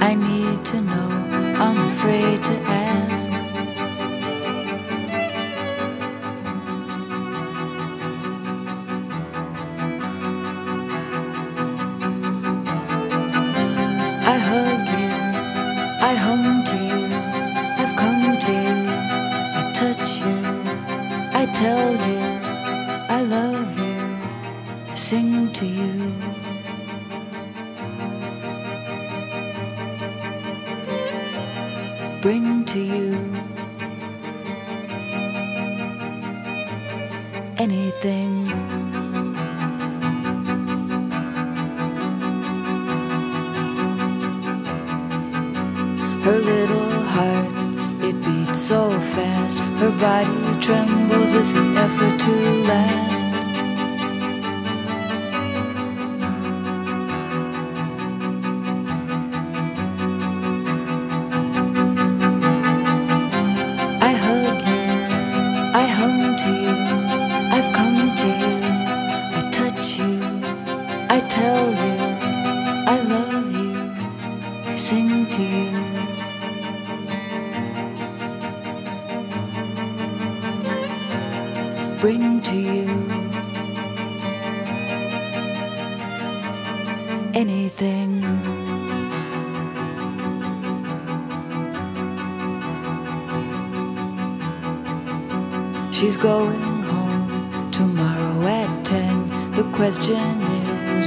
I 0.01 0.15
need 0.15 0.65
to 0.67 0.81
know, 0.81 1.11
I'm 1.65 1.79
afraid 1.91 2.45
to 2.45 2.53
ask. 2.53 3.52
Tell 21.63 21.93
you, 22.09 22.23
I 23.17 23.21
love 23.23 23.71
you, 23.87 24.97
sing 24.97 25.53
to 25.59 25.65
you. 25.65 25.93
Bring 32.21 32.65
to 32.73 32.81
you 32.81 33.11
anything. 37.59 38.42
Her 49.83 49.91
body 49.91 50.61
trembles 50.61 51.33
with 51.33 51.53
the 51.55 51.75
effort 51.77 52.21
to 52.21 52.31
last. 52.69 53.22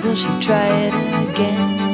Will 0.01 0.15
she 0.15 0.29
try 0.39 0.67
it 0.88 0.93
again? 1.29 1.86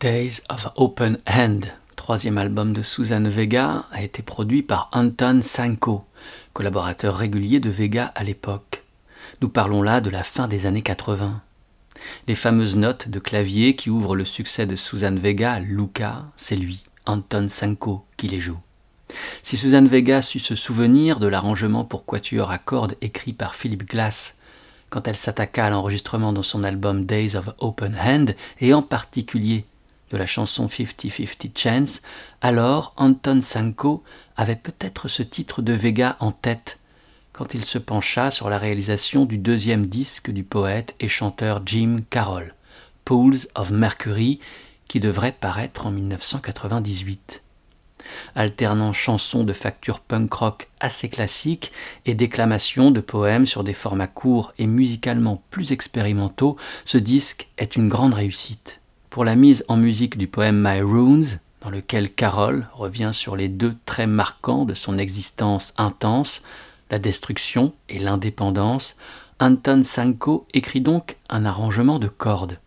Days 0.00 0.40
of 0.48 0.72
Open 0.76 1.18
Hand, 1.26 1.66
troisième 1.94 2.38
album 2.38 2.72
de 2.72 2.80
Suzanne 2.80 3.28
Vega, 3.28 3.84
a 3.92 4.02
été 4.02 4.22
produit 4.22 4.62
par 4.62 4.88
Anton 4.92 5.40
Sanko, 5.42 6.04
collaborateur 6.54 7.14
régulier 7.14 7.60
de 7.60 7.68
Vega 7.68 8.06
à 8.14 8.24
l'époque. 8.24 8.69
Nous 9.42 9.48
parlons 9.48 9.80
là 9.80 10.02
de 10.02 10.10
la 10.10 10.22
fin 10.22 10.48
des 10.48 10.66
années 10.66 10.82
80. 10.82 11.40
Les 12.28 12.34
fameuses 12.34 12.76
notes 12.76 13.08
de 13.08 13.18
clavier 13.18 13.74
qui 13.74 13.88
ouvrent 13.88 14.14
le 14.14 14.26
succès 14.26 14.66
de 14.66 14.76
Suzanne 14.76 15.18
Vega, 15.18 15.60
Luca, 15.60 16.26
c'est 16.36 16.56
lui, 16.56 16.82
Anton 17.06 17.48
Sanko, 17.48 18.04
qui 18.18 18.28
les 18.28 18.38
joue. 18.38 18.58
Si 19.42 19.56
Suzanne 19.56 19.88
Vega 19.88 20.20
sut 20.20 20.40
se 20.40 20.54
souvenir 20.54 21.20
de 21.20 21.26
l'arrangement 21.26 21.84
pour 21.86 22.04
quatuor 22.04 22.50
à 22.50 22.58
cordes 22.58 22.96
écrit 23.00 23.32
par 23.32 23.54
Philip 23.54 23.88
Glass 23.88 24.36
quand 24.90 25.08
elle 25.08 25.16
s'attaqua 25.16 25.66
à 25.66 25.70
l'enregistrement 25.70 26.34
dans 26.34 26.42
son 26.42 26.62
album 26.62 27.06
Days 27.06 27.34
of 27.34 27.50
Open 27.60 27.96
Hand, 27.96 28.36
et 28.60 28.74
en 28.74 28.82
particulier 28.82 29.64
de 30.10 30.18
la 30.18 30.26
chanson 30.26 30.66
50-50 30.66 31.56
Chance, 31.56 32.02
alors 32.42 32.92
Anton 32.96 33.40
Sanko 33.40 34.02
avait 34.36 34.56
peut-être 34.56 35.08
ce 35.08 35.22
titre 35.22 35.62
de 35.62 35.72
Vega 35.72 36.16
en 36.20 36.32
tête 36.32 36.79
quand 37.40 37.54
il 37.54 37.64
se 37.64 37.78
pencha 37.78 38.30
sur 38.30 38.50
la 38.50 38.58
réalisation 38.58 39.24
du 39.24 39.38
deuxième 39.38 39.86
disque 39.86 40.30
du 40.30 40.44
poète 40.44 40.94
et 41.00 41.08
chanteur 41.08 41.62
Jim 41.64 42.02
Carroll, 42.10 42.54
Pools 43.06 43.38
of 43.54 43.70
Mercury, 43.70 44.40
qui 44.88 45.00
devrait 45.00 45.34
paraître 45.40 45.86
en 45.86 45.90
1998 45.90 47.42
alternant 48.34 48.92
chansons 48.92 49.44
de 49.44 49.54
facture 49.54 50.00
punk 50.00 50.30
rock 50.34 50.68
assez 50.80 51.08
classiques 51.08 51.72
et 52.04 52.14
déclamations 52.14 52.90
de 52.90 53.00
poèmes 53.00 53.46
sur 53.46 53.64
des 53.64 53.72
formats 53.72 54.06
courts 54.06 54.52
et 54.58 54.66
musicalement 54.66 55.42
plus 55.50 55.72
expérimentaux, 55.72 56.58
ce 56.84 56.98
disque 56.98 57.48
est 57.56 57.74
une 57.74 57.88
grande 57.88 58.12
réussite. 58.12 58.80
Pour 59.08 59.24
la 59.24 59.34
mise 59.34 59.64
en 59.68 59.78
musique 59.78 60.18
du 60.18 60.26
poème 60.26 60.62
My 60.62 60.82
Runes, 60.82 61.38
dans 61.62 61.70
lequel 61.70 62.12
Carol 62.12 62.68
revient 62.74 63.12
sur 63.14 63.34
les 63.34 63.48
deux 63.48 63.76
traits 63.86 64.10
marquants 64.10 64.66
de 64.66 64.74
son 64.74 64.98
existence 64.98 65.72
intense, 65.78 66.42
la 66.90 66.98
destruction 66.98 67.72
et 67.88 67.98
l'indépendance, 67.98 68.96
Anton 69.38 69.82
Sanko 69.82 70.46
écrit 70.52 70.80
donc 70.80 71.16
un 71.28 71.44
arrangement 71.44 71.98
de 71.98 72.08
cordes 72.08 72.58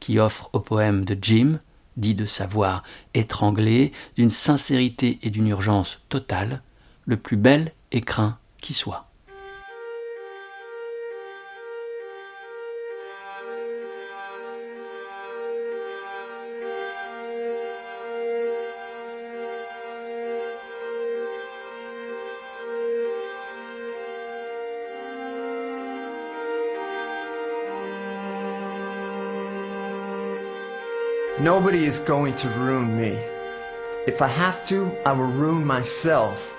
qui 0.00 0.18
offre 0.18 0.50
au 0.52 0.60
poème 0.60 1.04
de 1.04 1.16
Jim 1.20 1.58
dit 1.96 2.14
de 2.14 2.26
savoir 2.26 2.82
étranglé, 3.14 3.92
d'une 4.16 4.30
sincérité 4.30 5.18
et 5.22 5.30
d'une 5.30 5.48
urgence 5.48 6.00
totale, 6.08 6.62
le 7.06 7.16
plus 7.16 7.36
bel 7.36 7.72
écrin 7.92 8.38
qui 8.60 8.74
soit. 8.74 9.06
Nobody 31.44 31.84
is 31.84 31.98
going 31.98 32.36
to 32.36 32.48
ruin 32.48 32.96
me. 32.96 33.18
If 34.06 34.22
I 34.22 34.28
have 34.28 34.66
to, 34.68 34.90
I 35.04 35.12
will 35.12 35.26
ruin 35.26 35.62
myself. 35.62 36.56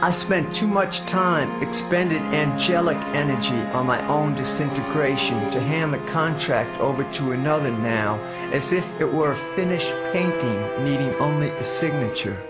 I 0.00 0.12
spent 0.12 0.54
too 0.54 0.68
much 0.68 1.00
time, 1.00 1.60
expended 1.60 2.22
angelic 2.32 2.98
energy 3.16 3.60
on 3.72 3.84
my 3.84 4.00
own 4.06 4.36
disintegration 4.36 5.50
to 5.50 5.58
hand 5.60 5.92
the 5.92 5.98
contract 6.06 6.78
over 6.78 7.02
to 7.14 7.32
another 7.32 7.72
now, 7.72 8.20
as 8.52 8.72
if 8.72 8.88
it 9.00 9.12
were 9.12 9.32
a 9.32 9.56
finished 9.56 9.92
painting 10.12 10.84
needing 10.84 11.16
only 11.16 11.48
a 11.48 11.64
signature. 11.64 12.40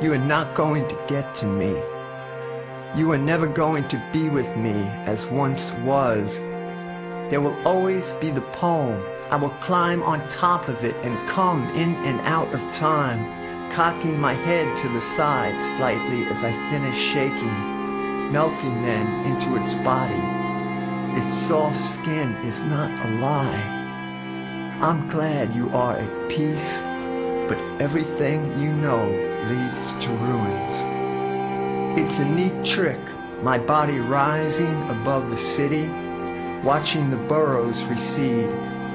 You 0.00 0.12
are 0.12 0.24
not 0.24 0.54
going 0.54 0.86
to 0.86 0.96
get 1.08 1.34
to 1.34 1.46
me. 1.46 1.95
You 2.96 3.12
are 3.12 3.18
never 3.18 3.46
going 3.46 3.88
to 3.88 4.02
be 4.10 4.30
with 4.30 4.56
me 4.56 4.72
as 5.04 5.26
once 5.26 5.70
was. 5.84 6.38
There 7.28 7.42
will 7.42 7.54
always 7.66 8.14
be 8.14 8.30
the 8.30 8.40
poem. 8.40 9.04
I 9.28 9.36
will 9.36 9.50
climb 9.60 10.02
on 10.02 10.26
top 10.30 10.66
of 10.68 10.82
it 10.82 10.96
and 11.04 11.28
come 11.28 11.68
in 11.76 11.94
and 12.06 12.18
out 12.22 12.54
of 12.54 12.72
time, 12.72 13.70
cocking 13.70 14.18
my 14.18 14.32
head 14.32 14.74
to 14.78 14.88
the 14.88 15.02
side 15.02 15.62
slightly 15.76 16.24
as 16.24 16.42
I 16.42 16.52
finish 16.70 16.96
shaking, 16.96 18.32
melting 18.32 18.80
then 18.80 19.26
into 19.26 19.62
its 19.62 19.74
body. 19.74 20.14
Its 21.20 21.36
soft 21.36 21.78
skin 21.78 22.34
is 22.46 22.62
not 22.62 22.90
a 23.04 23.10
lie. 23.20 24.80
I'm 24.80 25.06
glad 25.08 25.54
you 25.54 25.68
are 25.68 25.98
at 25.98 26.30
peace, 26.30 26.80
but 27.46 27.58
everything 27.78 28.58
you 28.58 28.72
know 28.72 29.04
leads 29.50 29.92
to 30.02 30.10
ruins. 30.12 30.95
It's 31.96 32.18
a 32.18 32.24
neat 32.26 32.62
trick, 32.62 33.00
my 33.42 33.58
body 33.58 33.98
rising 33.98 34.90
above 34.90 35.30
the 35.30 35.36
city, 35.36 35.88
watching 36.62 37.10
the 37.10 37.16
boroughs 37.16 37.82
recede 37.84 38.50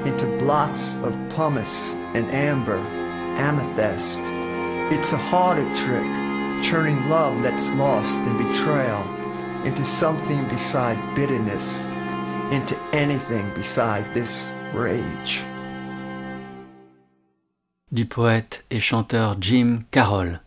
into 0.06 0.38
blots 0.38 0.96
of 0.98 1.18
pumice 1.30 1.96
and 2.14 2.30
amber, 2.32 2.78
amethyst. 2.78 4.20
It's 4.96 5.14
a 5.14 5.18
harder 5.18 5.66
trick, 5.76 6.06
turning 6.64 7.10
love 7.10 7.42
that's 7.42 7.74
lost 7.74 8.20
in 8.20 8.38
betrayal 8.38 9.04
into 9.66 9.84
something 9.84 10.48
beside 10.48 10.98
bitterness, 11.16 11.88
into 12.52 12.78
anything 12.94 13.52
beside 13.56 14.14
this 14.14 14.54
rage. 14.76 15.44
Du 17.92 18.06
poète 18.06 18.64
et 18.70 18.80
chanteur 18.80 19.36
Jim 19.40 19.86
Carroll. 19.90 20.40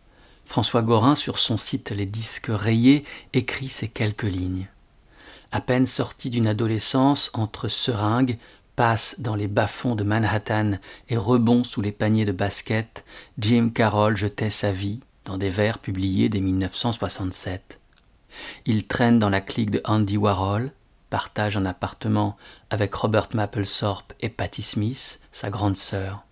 François 0.46 0.82
Gorin, 0.82 1.14
sur 1.14 1.38
son 1.38 1.56
site 1.56 1.90
Les 1.90 2.06
Disques 2.06 2.50
Rayés, 2.50 3.04
écrit 3.32 3.68
ces 3.68 3.88
quelques 3.88 4.22
lignes. 4.22 4.68
À 5.52 5.60
peine 5.60 5.86
sorti 5.86 6.30
d'une 6.30 6.46
adolescence 6.46 7.30
entre 7.32 7.68
seringues, 7.68 8.38
passe 8.76 9.16
dans 9.18 9.36
les 9.36 9.48
bas-fonds 9.48 9.94
de 9.94 10.04
Manhattan 10.04 10.78
et 11.08 11.16
rebond 11.16 11.64
sous 11.64 11.80
les 11.80 11.92
paniers 11.92 12.24
de 12.24 12.32
basket, 12.32 13.04
Jim 13.38 13.70
Carroll 13.72 14.16
jetait 14.16 14.50
sa 14.50 14.72
vie 14.72 15.00
dans 15.24 15.38
des 15.38 15.50
vers 15.50 15.78
publiés 15.78 16.28
dès 16.28 16.40
1967. 16.40 17.80
Il 18.66 18.86
traîne 18.86 19.18
dans 19.18 19.30
la 19.30 19.40
clique 19.40 19.70
de 19.70 19.80
Andy 19.84 20.16
Warhol, 20.16 20.72
partage 21.08 21.56
un 21.56 21.66
appartement 21.66 22.36
avec 22.70 22.94
Robert 22.94 23.28
Mapplethorpe 23.32 24.12
et 24.20 24.28
Patti 24.28 24.62
Smith, 24.62 25.20
sa 25.30 25.50
grande 25.50 25.76
sœur. 25.76 26.24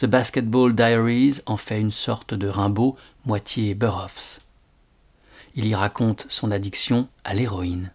The 0.00 0.06
Basketball 0.06 0.74
Diaries 0.74 1.40
en 1.46 1.56
fait 1.56 1.80
une 1.80 1.92
sorte 1.92 2.34
de 2.34 2.48
Rimbaud 2.48 2.96
moitié 3.24 3.74
Burroughs. 3.74 4.40
Il 5.54 5.66
y 5.66 5.74
raconte 5.74 6.26
son 6.28 6.50
addiction 6.50 7.08
à 7.24 7.34
l'héroïne. 7.34 7.90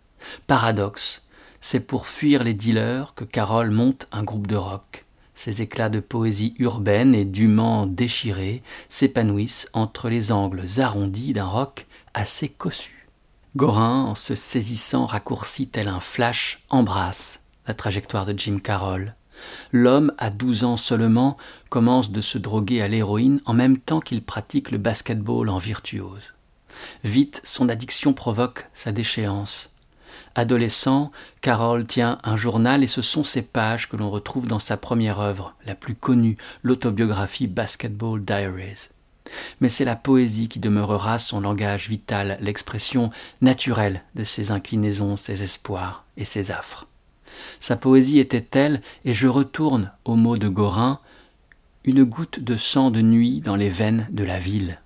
Paradoxe, 0.45 1.25
c'est 1.61 1.79
pour 1.79 2.07
fuir 2.07 2.43
les 2.43 2.53
dealers 2.53 3.13
que 3.15 3.23
Carole 3.23 3.71
monte 3.71 4.07
un 4.11 4.23
groupe 4.23 4.47
de 4.47 4.55
rock. 4.55 5.05
Ses 5.35 5.61
éclats 5.61 5.89
de 5.89 5.99
poésie 5.99 6.55
urbaine 6.57 7.13
et 7.13 7.25
dûment 7.25 7.85
déchirés 7.85 8.63
s'épanouissent 8.89 9.69
entre 9.73 10.09
les 10.09 10.31
angles 10.31 10.65
arrondis 10.79 11.33
d'un 11.33 11.45
rock 11.45 11.85
assez 12.13 12.49
cossu. 12.49 13.07
Gorin, 13.55 14.03
en 14.03 14.15
se 14.15 14.35
saisissant 14.35 15.05
raccourci 15.05 15.67
tel 15.67 15.87
un 15.87 15.99
flash, 15.99 16.63
embrasse 16.69 17.39
la 17.67 17.73
trajectoire 17.73 18.25
de 18.25 18.37
Jim 18.37 18.59
Carroll. 18.63 19.15
L'homme, 19.71 20.13
à 20.17 20.29
douze 20.29 20.63
ans 20.63 20.77
seulement, 20.77 21.37
commence 21.69 22.11
de 22.11 22.21
se 22.21 22.37
droguer 22.37 22.81
à 22.81 22.87
l'héroïne 22.87 23.41
en 23.45 23.53
même 23.53 23.77
temps 23.77 23.99
qu'il 23.99 24.23
pratique 24.23 24.71
le 24.71 24.77
basketball 24.77 25.49
en 25.49 25.57
virtuose. 25.57 26.33
Vite, 27.03 27.41
son 27.43 27.69
addiction 27.69 28.13
provoque 28.13 28.69
sa 28.73 28.91
déchéance. 28.91 29.69
Adolescent, 30.35 31.11
Carroll 31.41 31.85
tient 31.85 32.19
un 32.23 32.37
journal 32.37 32.83
et 32.83 32.87
ce 32.87 33.01
sont 33.01 33.23
ces 33.23 33.41
pages 33.41 33.89
que 33.89 33.97
l'on 33.97 34.11
retrouve 34.11 34.47
dans 34.47 34.59
sa 34.59 34.77
première 34.77 35.19
œuvre, 35.19 35.55
la 35.65 35.73
plus 35.73 35.95
connue, 35.95 36.37
l'autobiographie 36.61 37.47
Basketball 37.47 38.23
Diaries. 38.23 38.89
Mais 39.59 39.69
c'est 39.69 39.85
la 39.85 39.95
poésie 39.95 40.47
qui 40.47 40.59
demeurera 40.59 41.19
son 41.19 41.41
langage 41.41 41.89
vital, 41.89 42.37
l'expression 42.39 43.09
naturelle 43.41 44.03
de 44.15 44.23
ses 44.23 44.51
inclinaisons, 44.51 45.17
ses 45.17 45.43
espoirs 45.43 46.05
et 46.17 46.25
ses 46.25 46.51
affres. 46.51 46.87
Sa 47.59 47.75
poésie 47.75 48.19
était 48.19 48.41
telle, 48.41 48.81
et 49.05 49.13
je 49.13 49.27
retourne 49.27 49.91
au 50.05 50.15
mot 50.15 50.37
de 50.37 50.47
Gorin, 50.47 50.99
une 51.83 52.03
goutte 52.03 52.39
de 52.39 52.57
sang 52.57 52.91
de 52.91 53.01
nuit 53.01 53.41
dans 53.41 53.55
les 53.55 53.69
veines 53.69 54.07
de 54.11 54.23
la 54.23 54.39
ville. 54.39 54.79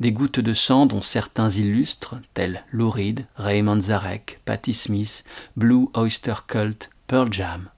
Des 0.00 0.10
gouttes 0.10 0.40
de 0.40 0.54
sang 0.54 0.86
dont 0.86 1.02
certains 1.02 1.50
illustres, 1.50 2.16
tels 2.34 2.64
Lou 2.72 2.90
Reed, 2.90 3.26
Ray 3.36 3.62
Manzarek, 3.62 4.40
Patti 4.44 4.74
Smith, 4.74 5.24
Blue 5.56 5.88
Oyster 5.94 6.34
Cult, 6.46 6.90
Pearl 7.06 7.32
Jam, 7.32 7.68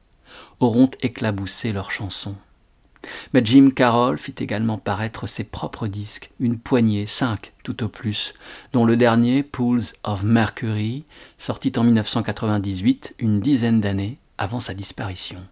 auront 0.61 0.91
éclaboussé 1.03 1.73
leurs 1.73 1.91
chansons. 1.91 2.37
Mais 3.33 3.45
Jim 3.45 3.71
Carroll 3.75 4.19
fit 4.19 4.35
également 4.39 4.79
paraître 4.79 5.27
ses 5.27 5.45
propres 5.45 5.87
disques, 5.87 6.31
une 6.41 6.59
poignée, 6.59 7.07
cinq 7.07 7.53
tout 7.63 7.83
au 7.83 7.89
plus, 7.89 8.35
dont 8.73 8.85
le 8.85 8.97
dernier, 8.97 9.43
Pools 9.43 9.83
of 10.03 10.23
Mercury, 10.23 11.05
sortit 11.39 11.73
en 11.77 11.85
1998, 11.85 13.15
une 13.19 13.41
dizaine 13.41 13.81
d'années 13.81 14.19
avant 14.39 14.61
sa 14.61 14.75
disparition. 14.75 15.43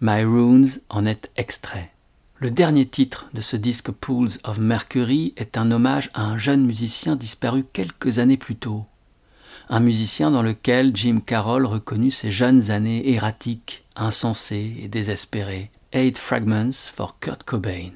My 0.00 0.22
Runes 0.22 0.70
en 0.88 1.06
est 1.06 1.30
extrait. 1.36 1.90
Le 2.38 2.50
dernier 2.50 2.86
titre 2.86 3.28
de 3.32 3.40
ce 3.40 3.56
disque 3.56 3.90
Pools 3.90 4.32
of 4.42 4.58
Mercury 4.58 5.32
est 5.36 5.56
un 5.56 5.70
hommage 5.70 6.10
à 6.14 6.24
un 6.24 6.36
jeune 6.36 6.66
musicien 6.66 7.16
disparu 7.16 7.64
quelques 7.72 8.18
années 8.18 8.36
plus 8.36 8.56
tôt. 8.56 8.84
Un 9.70 9.80
musicien 9.80 10.30
dans 10.30 10.42
lequel 10.42 10.94
Jim 10.94 11.20
Carroll 11.24 11.64
reconnut 11.64 12.10
ses 12.10 12.30
jeunes 12.30 12.70
années 12.70 13.12
erratiques, 13.12 13.84
insensées 13.96 14.76
et 14.82 14.88
désespérées, 14.88 15.70
Eight 15.96 16.18
Fragments 16.18 16.90
for 16.92 17.20
Kurt 17.20 17.44
Cobain. 17.44 17.92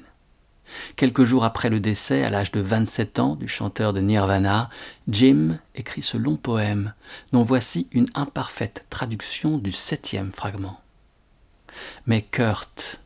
Quelques 0.95 1.25
jours 1.25 1.43
après 1.43 1.69
le 1.69 1.81
décès, 1.81 2.23
à 2.23 2.29
l'âge 2.29 2.49
de 2.51 2.61
27 2.61 3.19
ans, 3.19 3.35
du 3.35 3.49
chanteur 3.49 3.91
de 3.91 3.99
Nirvana, 3.99 4.69
Jim 5.09 5.59
écrit 5.75 6.01
ce 6.01 6.15
long 6.15 6.37
poème, 6.37 6.93
dont 7.33 7.43
voici 7.43 7.89
une 7.91 8.05
imparfaite 8.15 8.85
traduction 8.89 9.57
du 9.57 9.73
septième 9.73 10.31
fragment. 10.31 10.79
Mais 12.07 12.21
Kurt, 12.21 13.01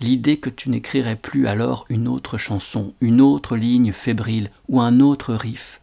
l'idée 0.00 0.40
que 0.40 0.50
tu 0.50 0.70
n'écrirais 0.70 1.14
plus 1.14 1.46
alors 1.46 1.86
une 1.88 2.08
autre 2.08 2.36
chanson, 2.36 2.94
une 3.00 3.20
autre 3.20 3.56
ligne 3.56 3.92
fébrile 3.92 4.50
ou 4.68 4.80
un 4.80 4.98
autre 4.98 5.34
riff, 5.34 5.80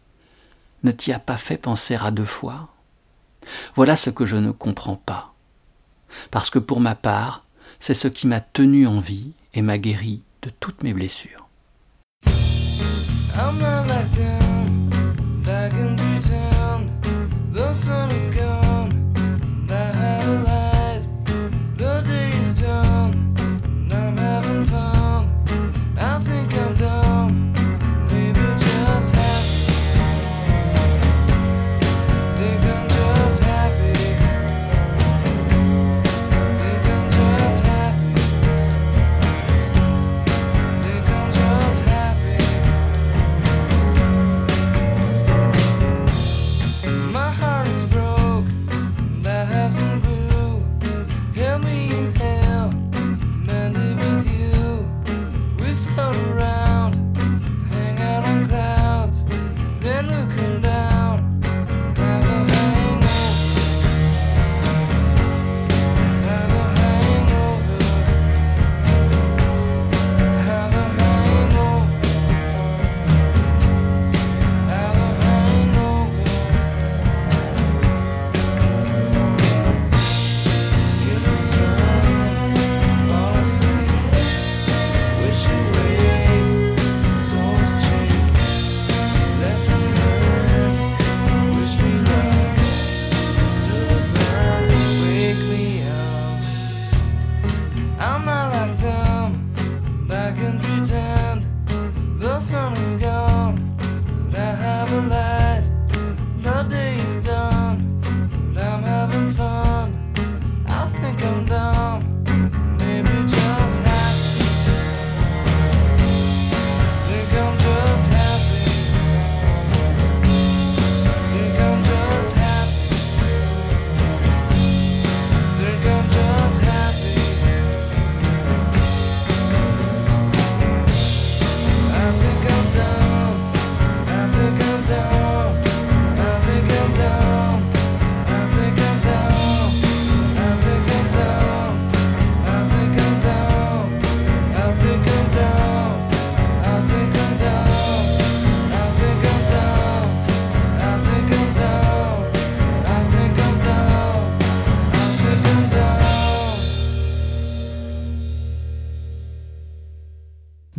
ne 0.82 0.90
t'y 0.90 1.14
a 1.14 1.18
pas 1.18 1.38
fait 1.38 1.56
penser 1.56 1.94
à 1.94 2.10
deux 2.10 2.26
fois? 2.26 2.68
Voilà 3.74 3.96
ce 3.96 4.10
que 4.10 4.26
je 4.26 4.36
ne 4.36 4.50
comprends 4.50 4.96
pas. 4.96 5.32
Parce 6.30 6.50
que 6.50 6.58
pour 6.58 6.80
ma 6.80 6.94
part, 6.94 7.46
c'est 7.80 7.94
ce 7.94 8.08
qui 8.08 8.26
m'a 8.26 8.40
tenu 8.40 8.86
en 8.86 9.00
vie 9.00 9.32
et 9.54 9.62
m'a 9.62 9.78
guéri 9.78 10.22
de 10.42 10.50
toutes 10.60 10.82
mes 10.82 10.92
blessures. 10.92 11.48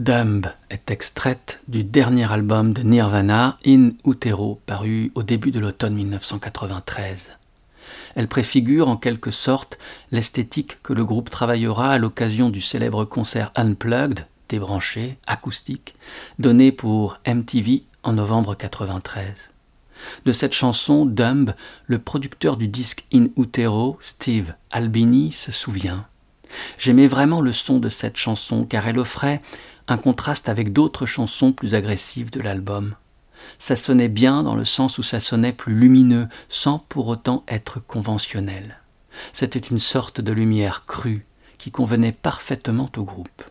Dumb 0.10 0.48
est 0.72 0.90
extraite 0.90 1.62
du 1.68 1.84
dernier 1.84 2.32
album 2.32 2.74
de 2.74 2.82
Nirvana, 2.82 3.60
In 3.64 3.92
Utero, 4.04 4.60
paru 4.66 5.12
au 5.14 5.22
début 5.22 5.52
de 5.52 5.60
l'automne 5.60 5.94
1993. 5.94 7.38
Elle 8.16 8.28
préfigure 8.28 8.90
en 8.90 8.98
quelque 8.98 9.30
sorte 9.30 9.78
l'esthétique 10.10 10.82
que 10.82 10.94
le 10.94 11.06
groupe 11.06 11.30
travaillera 11.30 11.92
à 11.92 12.00
l'occasion 12.00 12.50
du 12.50 12.60
célèbre 12.60 13.06
concert 13.06 13.52
Unplugged, 13.54 14.26
débranché, 14.50 15.20
acoustique, 15.28 15.94
donné 16.40 16.72
pour 16.72 17.20
MTV 17.28 17.84
en 18.02 18.14
novembre 18.14 18.54
1993. 18.54 19.52
De 20.26 20.32
cette 20.32 20.54
chanson, 20.54 21.06
Dumb, 21.06 21.54
le 21.86 22.00
producteur 22.00 22.58
du 22.58 22.68
disque 22.68 23.06
In 23.14 23.28
Utero, 23.38 24.00
Steve 24.02 24.56
Albini, 24.72 25.32
se 25.32 25.52
souvient. 25.52 26.08
J'aimais 26.80 27.06
vraiment 27.06 27.42
le 27.42 27.54
son 27.54 27.78
de 27.78 27.90
cette 27.90 28.18
chanson 28.18 28.66
car 28.66 28.88
elle 28.88 28.98
offrait 28.98 29.42
contraste 29.98 30.50
avec 30.50 30.74
d'autres 30.74 31.06
chansons 31.06 31.52
plus 31.52 31.76
agressives 31.76 32.32
de 32.32 32.42
l'album. 32.42 32.96
Ça 33.58 33.76
sonnait 33.76 34.10
bien 34.10 34.44
dans 34.44 34.56
le 34.56 34.66
sens 34.66 34.98
où 34.98 35.04
ça 35.04 35.20
sonnait 35.20 35.54
plus 35.54 35.74
lumineux, 35.74 36.28
sans 36.50 36.80
pour 36.80 37.08
autant 37.08 37.44
être 37.48 37.80
conventionnel. 37.80 38.80
C'était 39.34 39.60
une 39.60 39.80
sorte 39.80 40.22
de 40.22 40.32
lumière 40.32 40.86
crue 40.86 41.26
qui 41.58 41.72
convenait 41.72 42.12
parfaitement 42.12 42.90
au 42.96 43.04
groupe. 43.04 43.44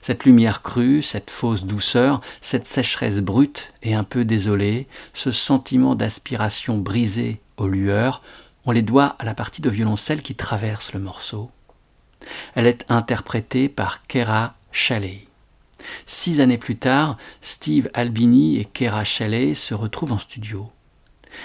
Cette 0.00 0.24
lumière 0.24 0.62
crue, 0.62 1.02
cette 1.02 1.30
fausse 1.30 1.64
douceur, 1.64 2.20
cette 2.40 2.66
sécheresse 2.66 3.20
brute 3.20 3.72
et 3.82 3.94
un 3.94 4.04
peu 4.04 4.24
désolée, 4.24 4.88
ce 5.14 5.30
sentiment 5.30 5.94
d'aspiration 5.94 6.78
brisée 6.78 7.40
aux 7.56 7.68
lueurs, 7.68 8.22
on 8.64 8.72
les 8.72 8.82
doit 8.82 9.16
à 9.18 9.24
la 9.24 9.34
partie 9.34 9.62
de 9.62 9.70
violoncelle 9.70 10.22
qui 10.22 10.34
traverse 10.34 10.92
le 10.92 11.00
morceau. 11.00 11.50
Elle 12.54 12.66
est 12.66 12.84
interprétée 12.90 13.68
par 13.68 14.06
Kera 14.06 14.54
Shelley. 14.72 15.29
Six 16.06 16.40
années 16.40 16.58
plus 16.58 16.76
tard, 16.76 17.16
Steve 17.40 17.90
Albini 17.94 18.58
et 18.58 18.64
Kera 18.64 19.04
Shelley 19.04 19.54
se 19.54 19.74
retrouvent 19.74 20.12
en 20.12 20.18
studio. 20.18 20.70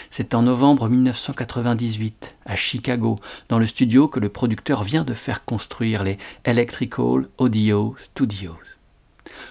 C'est 0.09 0.33
en 0.33 0.41
novembre 0.41 0.89
1998, 0.89 2.35
à 2.45 2.55
Chicago, 2.55 3.19
dans 3.49 3.59
le 3.59 3.65
studio 3.65 4.07
que 4.07 4.19
le 4.19 4.29
producteur 4.29 4.83
vient 4.83 5.03
de 5.03 5.13
faire 5.13 5.45
construire 5.45 6.03
les 6.03 6.17
Electrical 6.43 7.27
Audio 7.37 7.95
Studios. 7.99 8.57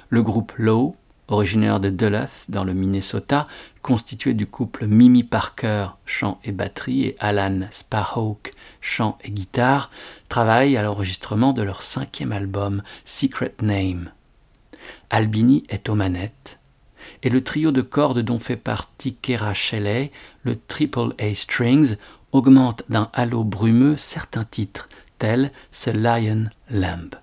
Le 0.09 0.23
groupe 0.23 0.53
Low, 0.57 0.97
originaire 1.29 1.81
de 1.81 1.91
Duluth, 1.91 2.47
dans 2.49 2.65
le 2.65 2.75
Minnesota, 2.75 3.49
constitué 3.83 4.35
du 4.35 4.47
couple 4.47 4.87
Mimi 4.87 5.25
Parker, 5.25 5.89
chant 6.07 6.39
et 6.45 6.53
batterie, 6.53 7.05
et 7.05 7.17
Alan 7.19 7.61
Sparhawk, 7.71 8.53
chant 8.81 9.19
et 9.25 9.31
guitare, 9.31 9.91
travaille 10.29 10.77
à 10.77 10.83
l'enregistrement 10.83 11.53
de 11.53 11.63
leur 11.63 11.83
cinquième 11.83 12.33
album, 12.33 12.83
Secret 13.05 13.55
Name. 13.61 14.11
Albini 15.11 15.65
est 15.69 15.89
aux 15.89 15.95
manettes, 15.95 16.59
et 17.23 17.31
le 17.31 17.43
trio 17.43 17.71
de 17.71 17.83
cordes 17.83 18.21
dont 18.21 18.39
fait 18.39 18.57
partie 18.57 19.15
Kera 19.17 19.55
Shelley, 19.55 20.13
le 20.43 20.59
Triple 20.59 21.15
A 21.19 21.35
Strings, 21.35 21.97
augmente 22.33 22.83
d'un 22.89 23.11
halo 23.13 23.45
brumeux 23.45 23.97
certains 23.97 24.45
titres, 24.45 24.89
tels 25.19 25.53
ce 25.71 25.91
Lion 25.91 26.51
Lamb. 26.71 27.15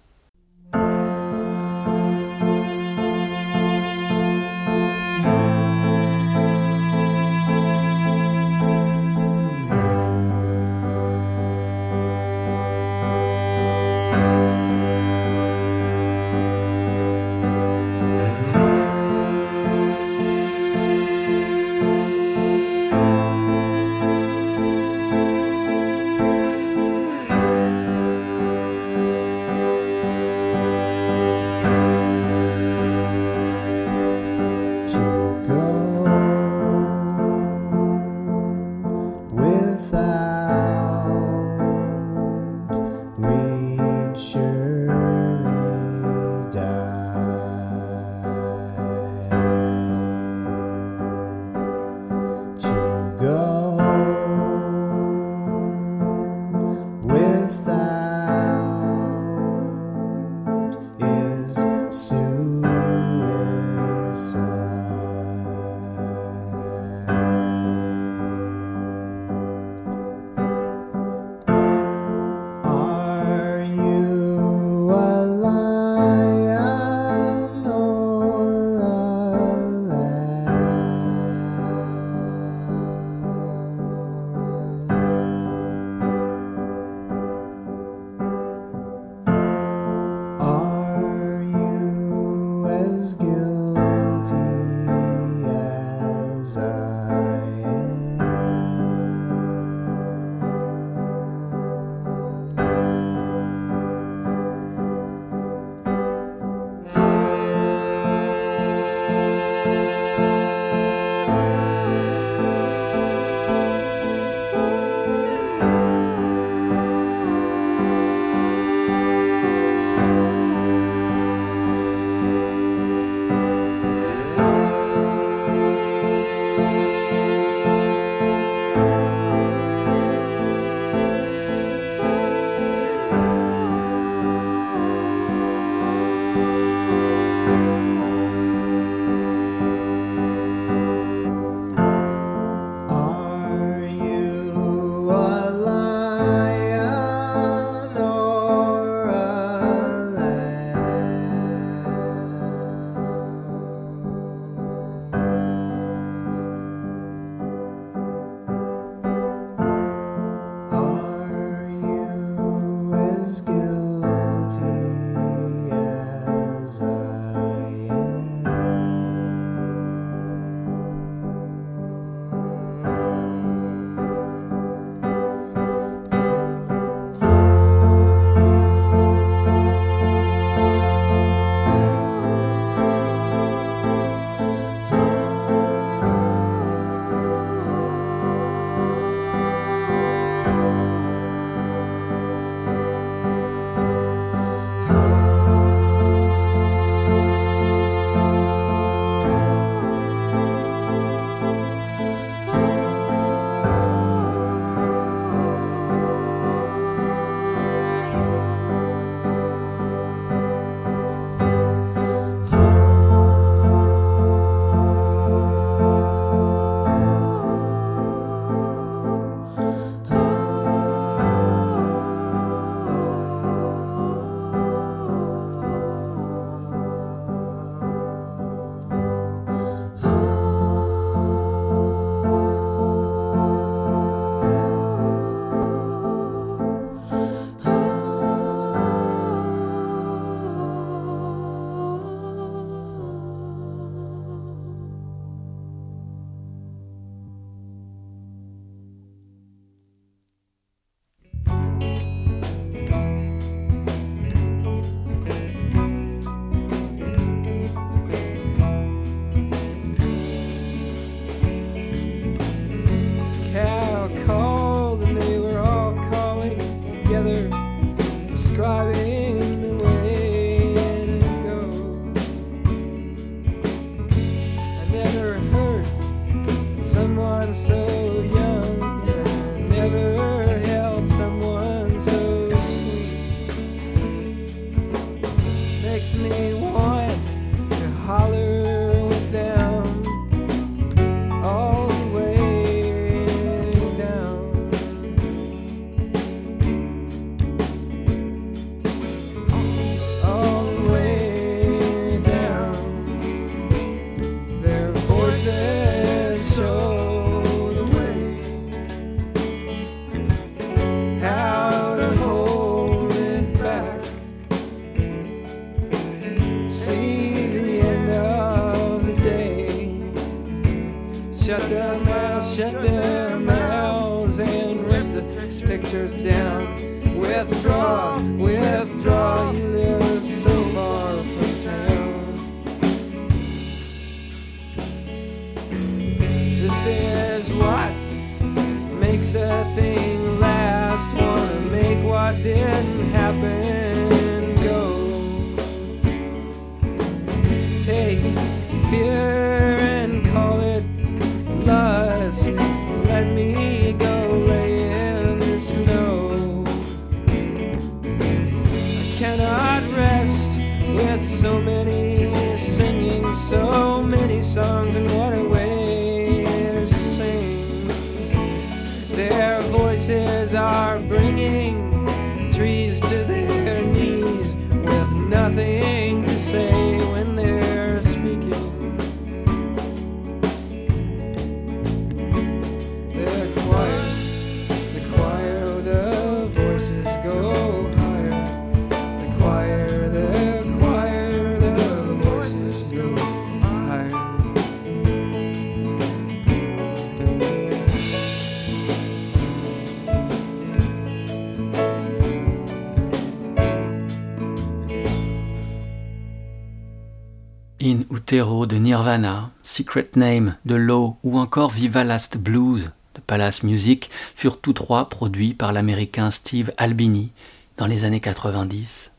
De 408.32 408.78
Nirvana, 408.78 409.52
Secret 409.62 410.12
Name 410.16 410.56
de 410.64 410.76
Low 410.76 411.18
ou 411.22 411.38
encore 411.38 411.70
Viva 411.70 412.06
Last 412.06 412.38
Blues 412.38 412.92
de 413.14 413.20
Palace 413.20 413.62
Music 413.62 414.10
furent 414.36 414.62
tous 414.62 414.72
trois 414.72 415.10
produits 415.10 415.54
par 415.54 415.74
l'américain 415.74 416.32
Steve 416.32 416.72
Albini 416.78 417.34
dans 417.76 417.88
les 417.88 418.06
années 418.06 418.22
90. 418.22 419.12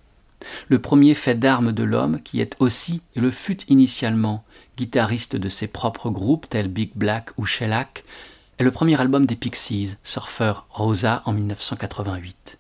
Le 0.69 0.79
premier 0.79 1.13
fait 1.13 1.35
d'armes 1.35 1.73
de 1.73 1.83
l'homme 1.83 2.23
qui 2.23 2.41
est 2.41 2.57
aussi 2.59 3.03
et 3.15 3.21
le 3.21 3.31
fut 3.31 3.61
initialement 3.69 4.45
guitariste 4.79 5.37
de 5.37 5.51
ses 5.51 5.67
propres 5.67 6.09
groupes 6.09 6.49
tels 6.49 6.69
Big 6.69 6.93
Black 6.95 7.33
ou 7.37 7.45
Shellac 7.45 8.05
est 8.57 8.65
le 8.65 8.71
premier 8.71 8.99
album 8.99 9.27
des 9.27 9.37
Pixies, 9.37 9.97
Surfer 10.05 10.55
Rosa 10.71 11.21
en 11.27 11.35
1988. 11.35 12.57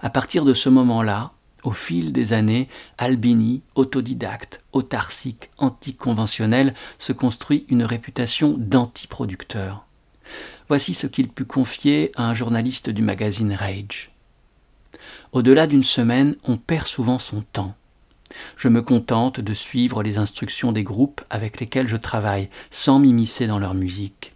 À 0.00 0.08
partir 0.08 0.46
de 0.46 0.54
ce 0.54 0.70
moment-là, 0.70 1.32
au 1.64 1.72
fil 1.72 2.12
des 2.12 2.32
années, 2.32 2.68
Albini, 2.98 3.62
autodidacte, 3.74 4.62
autarcique, 4.72 5.50
anticonventionnel, 5.58 6.74
se 6.98 7.12
construit 7.12 7.66
une 7.68 7.82
réputation 7.82 8.54
d'anti-producteur. 8.56 9.86
Voici 10.68 10.94
ce 10.94 11.06
qu'il 11.06 11.28
put 11.28 11.44
confier 11.44 12.12
à 12.16 12.28
un 12.28 12.34
journaliste 12.34 12.90
du 12.90 13.02
magazine 13.02 13.52
Rage. 13.52 14.12
Au-delà 15.32 15.66
d'une 15.66 15.82
semaine, 15.82 16.36
on 16.44 16.56
perd 16.56 16.86
souvent 16.86 17.18
son 17.18 17.42
temps. 17.52 17.74
Je 18.56 18.68
me 18.68 18.82
contente 18.82 19.40
de 19.40 19.54
suivre 19.54 20.02
les 20.02 20.18
instructions 20.18 20.72
des 20.72 20.84
groupes 20.84 21.22
avec 21.30 21.60
lesquels 21.60 21.88
je 21.88 21.96
travaille, 21.96 22.48
sans 22.70 22.98
m'immiscer 22.98 23.46
dans 23.46 23.58
leur 23.58 23.74
musique. 23.74 24.32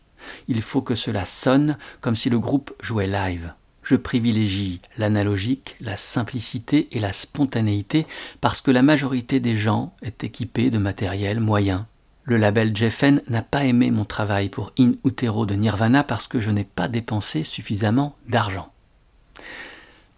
Il 0.47 0.63
faut 0.63 0.83
que 0.83 0.95
cela 0.95 1.25
sonne 1.25 1.79
comme 2.01 2.17
si 2.17 2.31
le 2.31 2.39
groupe 2.39 2.73
jouait 2.81 3.07
live. 3.07 3.53
Je 3.89 3.97
privilégie 3.97 4.83
l'analogique, 4.99 5.75
la 5.81 5.97
simplicité 5.97 6.89
et 6.93 7.01
la 7.01 7.15
spontanéité 7.15 8.07
parce 8.43 8.61
que 8.61 8.71
la 8.71 8.83
majorité 8.83 9.41
des 9.41 9.57
gens 9.57 9.95
est 10.03 10.25
équipée 10.25 10.69
de 10.69 10.77
matériel 10.77 11.41
moyen. 11.41 11.87
Le 12.25 12.37
label 12.37 12.77
Jeffen 12.77 13.23
n'a 13.31 13.41
pas 13.41 13.65
aimé 13.65 13.91
mon 13.91 14.05
travail 14.05 14.51
pour 14.51 14.73
In 14.79 14.93
Utero 15.07 15.47
de 15.47 15.55
Nirvana 15.55 16.05
parce 16.05 16.27
que 16.27 16.39
je 16.39 16.51
n'ai 16.51 16.65
pas 16.65 16.87
dépensé 16.89 17.45
suffisamment 17.45 18.15
d'argent. 18.29 18.71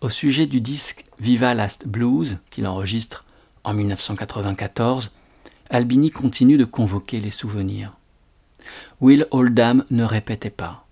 Au 0.01 0.09
sujet 0.09 0.47
du 0.47 0.61
disque 0.61 1.05
Viva 1.21 1.55
Last 1.55 1.87
Blues, 1.87 2.39
qu'il 2.51 2.66
enregistre 2.66 3.25
en 3.62 3.73
1994, 3.73 5.12
Albini 5.71 6.11
continue 6.11 6.57
de 6.57 6.64
convoquer 6.64 7.21
les 7.21 7.31
souvenirs. 7.31 7.93
Will 9.01 9.29
Oldham 9.31 9.85
ne 9.91 10.03
répétait 10.03 10.51
pas. 10.51 10.89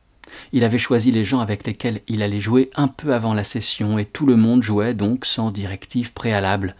Il 0.52 0.64
avait 0.64 0.78
choisi 0.78 1.10
les 1.10 1.24
gens 1.24 1.40
avec 1.40 1.66
lesquels 1.66 2.00
il 2.08 2.22
allait 2.22 2.40
jouer 2.40 2.70
un 2.74 2.88
peu 2.88 3.14
avant 3.14 3.34
la 3.34 3.44
session 3.44 3.98
et 3.98 4.04
tout 4.04 4.26
le 4.26 4.36
monde 4.36 4.62
jouait 4.62 4.94
donc 4.94 5.24
sans 5.24 5.50
directive 5.50 6.12
préalable, 6.12 6.74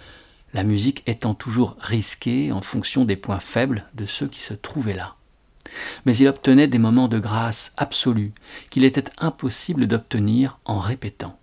la 0.55 0.65
musique 0.65 1.03
étant 1.07 1.35
toujours 1.35 1.77
risquée 1.79 2.53
en 2.53 2.63
fonction 2.63 3.05
des 3.05 3.17
points 3.17 3.41
faibles 3.41 3.85
de 3.95 4.07
ceux 4.07 4.29
qui 4.29 4.41
se 4.41 4.55
trouvaient 4.55 4.95
là. 4.95 5.15
Mais 6.07 6.17
il 6.17 6.29
obtenait 6.29 6.69
des 6.69 6.79
moments 6.79 7.09
de 7.09 7.19
grâce 7.19 7.73
absolue 7.77 8.33
qu'il 8.71 8.85
était 8.85 9.05
impossible 9.19 9.87
d'obtenir 9.87 10.59
en 10.65 10.79
répétant. 10.79 11.39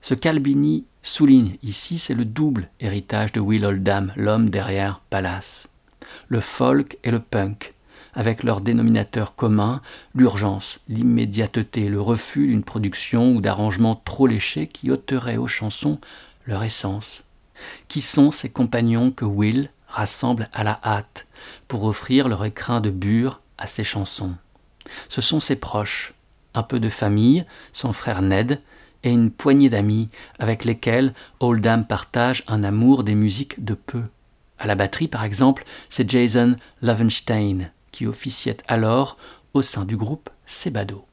Ce 0.00 0.14
qu'Albini 0.14 0.84
souligne 1.02 1.56
ici, 1.64 1.98
c'est 1.98 2.14
le 2.14 2.24
double 2.24 2.68
héritage 2.78 3.32
de 3.32 3.40
Will 3.40 3.64
Oldham, 3.64 4.12
l'homme 4.14 4.50
derrière 4.50 5.00
Palace. 5.10 5.68
Le 6.28 6.38
folk 6.38 6.98
et 7.02 7.10
le 7.10 7.18
punk, 7.18 7.74
avec 8.16 8.42
leur 8.42 8.62
dénominateur 8.62 9.36
commun, 9.36 9.82
l'urgence, 10.14 10.80
l'immédiateté, 10.88 11.88
le 11.88 12.00
refus 12.00 12.48
d'une 12.48 12.64
production 12.64 13.32
ou 13.32 13.40
d'arrangement 13.40 13.94
trop 14.04 14.26
léché 14.26 14.66
qui 14.66 14.90
ôterait 14.90 15.36
aux 15.36 15.46
chansons 15.46 16.00
leur 16.46 16.64
essence. 16.64 17.22
Qui 17.88 18.00
sont 18.00 18.30
ces 18.30 18.48
compagnons 18.48 19.10
que 19.10 19.26
Will 19.26 19.70
rassemble 19.86 20.48
à 20.52 20.64
la 20.64 20.80
hâte 20.82 21.26
pour 21.68 21.84
offrir 21.84 22.28
leur 22.28 22.44
écrin 22.44 22.80
de 22.80 22.90
bure 22.90 23.40
à 23.58 23.66
ses 23.66 23.84
chansons? 23.84 24.34
Ce 25.08 25.20
sont 25.20 25.40
ses 25.40 25.56
proches, 25.56 26.14
un 26.54 26.62
peu 26.62 26.80
de 26.80 26.88
famille, 26.88 27.44
son 27.72 27.92
frère 27.92 28.22
Ned, 28.22 28.60
et 29.02 29.10
une 29.10 29.30
poignée 29.30 29.68
d'amis 29.68 30.08
avec 30.38 30.64
lesquels 30.64 31.12
Oldham 31.38 31.86
partage 31.86 32.42
un 32.48 32.64
amour 32.64 33.04
des 33.04 33.14
musiques 33.14 33.62
de 33.62 33.74
peu. 33.74 34.04
À 34.58 34.66
la 34.66 34.74
batterie, 34.74 35.06
par 35.06 35.22
exemple, 35.22 35.64
c'est 35.90 36.08
Jason 36.08 36.56
Lovenstein, 36.80 37.70
qui 37.96 38.06
officiait 38.06 38.58
alors 38.68 39.16
au 39.54 39.62
sein 39.62 39.86
du 39.86 39.96
groupe 39.96 40.28
Sebado. 40.44 41.06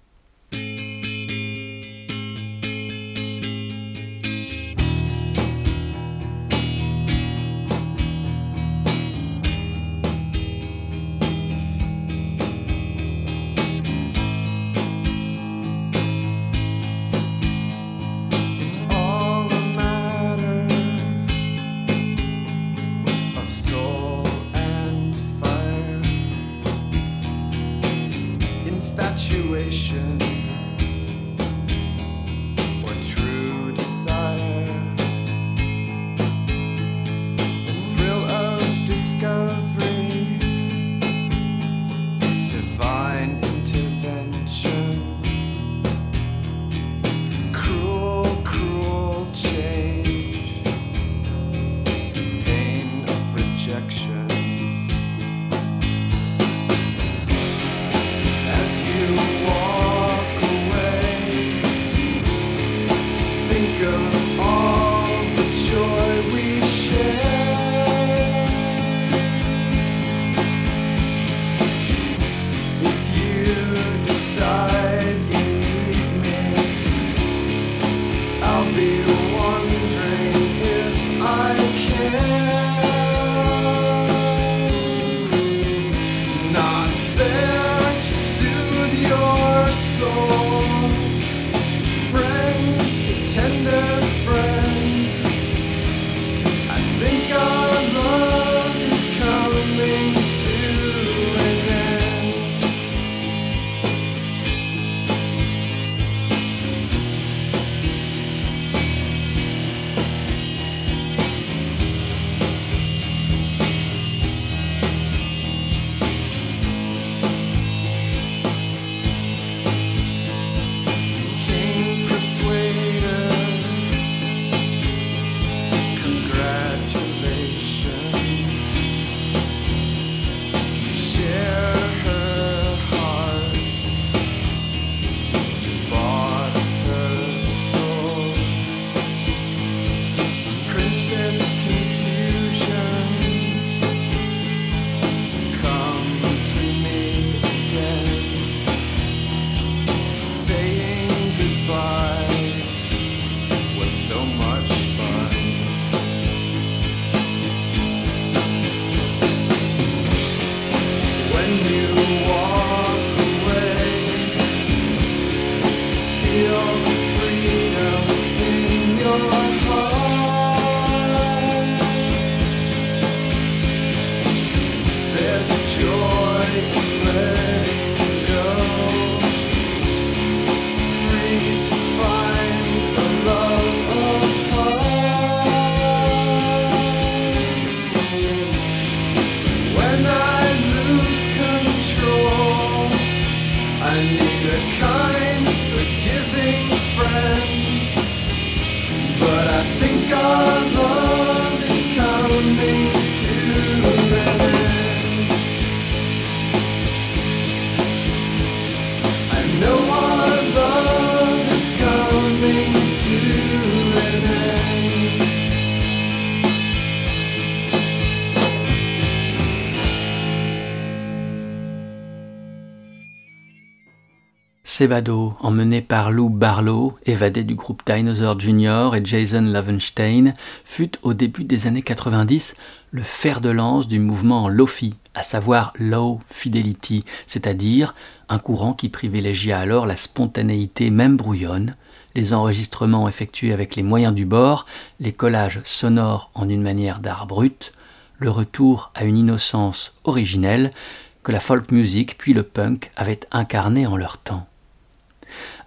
Sebado, 224.75 225.35
emmené 225.39 225.83
par 225.83 226.09
Lou 226.09 226.29
Barlow, 226.29 226.97
évadé 227.05 227.43
du 227.43 227.53
groupe 227.53 227.83
Dinosaur 227.85 228.39
Jr. 228.39 228.95
et 228.95 229.05
Jason 229.05 229.43
Lovenstein, 229.43 230.33
fut 230.65 230.93
au 231.03 231.13
début 231.13 231.43
des 231.43 231.67
années 231.67 231.83
90 231.83 232.55
le 232.89 233.03
fer 233.03 233.39
de 233.39 233.51
lance 233.51 233.87
du 233.87 233.99
mouvement 233.99 234.49
Lofi, 234.49 234.95
à 235.13 235.21
savoir 235.21 235.73
Low 235.77 236.21
Fidelity, 236.27 237.05
c'est-à-dire 237.27 237.93
un 238.29 238.39
courant 238.39 238.73
qui 238.73 238.89
privilégia 238.89 239.59
alors 239.59 239.85
la 239.85 239.95
spontanéité 239.95 240.89
même 240.89 241.17
brouillonne, 241.17 241.75
les 242.15 242.33
enregistrements 242.33 243.07
effectués 243.07 243.53
avec 243.53 243.75
les 243.75 243.83
moyens 243.83 244.15
du 244.15 244.25
bord, 244.25 244.65
les 244.99 245.13
collages 245.13 245.61
sonores 245.65 246.31
en 246.33 246.49
une 246.49 246.63
manière 246.63 246.99
d'art 246.99 247.27
brut, 247.27 247.73
le 248.17 248.31
retour 248.31 248.89
à 248.95 249.03
une 249.03 249.17
innocence 249.17 249.93
originelle 250.03 250.73
que 251.21 251.31
la 251.31 251.39
folk 251.39 251.71
music 251.71 252.17
puis 252.17 252.33
le 252.33 252.41
punk 252.41 252.89
avaient 252.95 253.19
incarné 253.31 253.85
en 253.85 253.97
leur 253.97 254.17
temps 254.17 254.47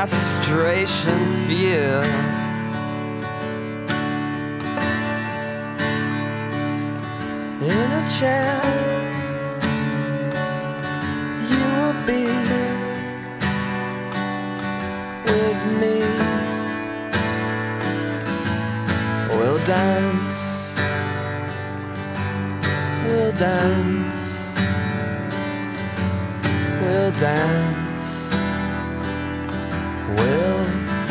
Castration 0.01 1.21
fear. 1.47 2.01
In 7.61 7.89
a 8.01 8.05
chair, 8.19 8.61
you 11.53 11.65
will 11.77 11.99
be 12.09 12.25
with 15.29 15.63
me. 15.81 15.97
We'll 19.37 19.63
dance, 19.67 20.41
we'll 23.05 23.33
dance 23.33 24.41
we'll 26.81 27.13
dance, 27.13 27.80
we'll 30.21 30.65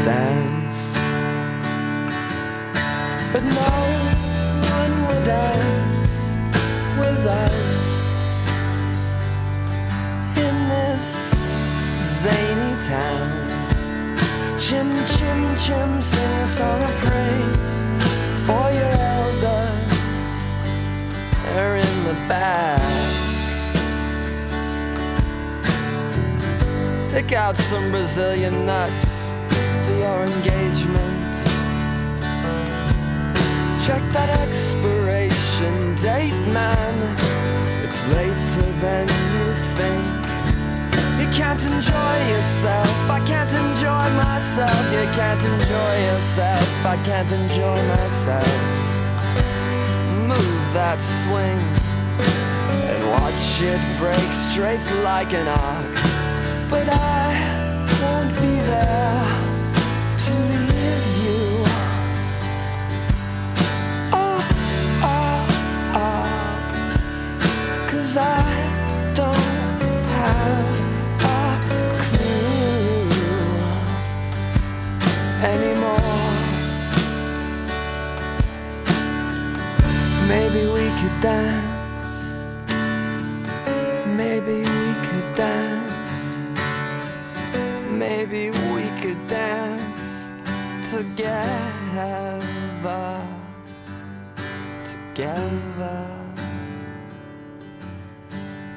dance. 0.05 0.77
But 3.33 3.43
no 3.43 3.71
one 4.77 4.93
will 5.07 5.23
dance 5.25 6.07
with 7.01 7.25
us 7.25 7.75
in 10.45 10.55
this 10.73 11.33
zany 12.21 12.73
town. 12.87 13.29
Chim, 14.57 14.89
chim, 15.05 15.55
chim, 15.55 16.01
sing 16.01 16.33
a 16.41 16.47
song 16.47 16.83
of 16.83 16.95
praise 17.03 17.75
for 18.45 18.65
your 18.79 18.95
elders. 19.17 19.93
They're 21.43 21.77
in 21.77 22.03
the 22.03 22.13
back. 22.27 23.28
Pick 27.19 27.33
out 27.33 27.57
some 27.57 27.91
Brazilian 27.91 28.65
nuts 28.65 29.31
for 29.83 29.91
your 29.91 30.23
engagement. 30.23 31.35
Check 33.85 34.01
that 34.13 34.29
expiration 34.39 35.95
date, 35.97 36.39
man. 36.53 36.95
It's 37.83 38.07
later 38.15 38.71
than 38.79 39.05
you 39.35 39.47
think. 39.75 40.07
You 41.19 41.27
can't 41.35 41.61
enjoy 41.61 42.15
yourself. 42.31 42.87
I 43.11 43.21
can't 43.27 43.53
enjoy 43.67 44.05
myself. 44.15 44.83
You 44.89 45.03
can't 45.11 45.43
enjoy 45.43 45.95
yourself. 46.09 46.85
I 46.85 46.95
can't 47.03 47.31
enjoy 47.33 47.85
myself. 47.95 48.47
Move 50.23 50.73
that 50.73 51.01
swing 51.01 51.59
and 52.87 53.09
watch 53.11 53.61
it 53.61 53.81
break 53.99 54.31
straight 54.31 55.03
like 55.03 55.33
an 55.33 55.49
arc 55.49 56.08
Maybe 80.29 80.67
we 80.67 80.89
could 81.01 81.21
dance. 81.21 81.68
Maybe 88.29 88.51
we 88.51 88.83
could 89.01 89.27
dance 89.27 90.29
together. 90.91 92.39
Together. 94.85 96.05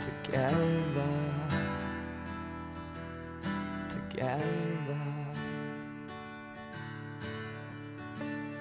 Together. 0.00 1.14
Together. 3.90 5.02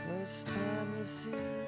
First 0.06 0.48
time 0.48 0.94
you 1.00 1.06
see 1.06 1.61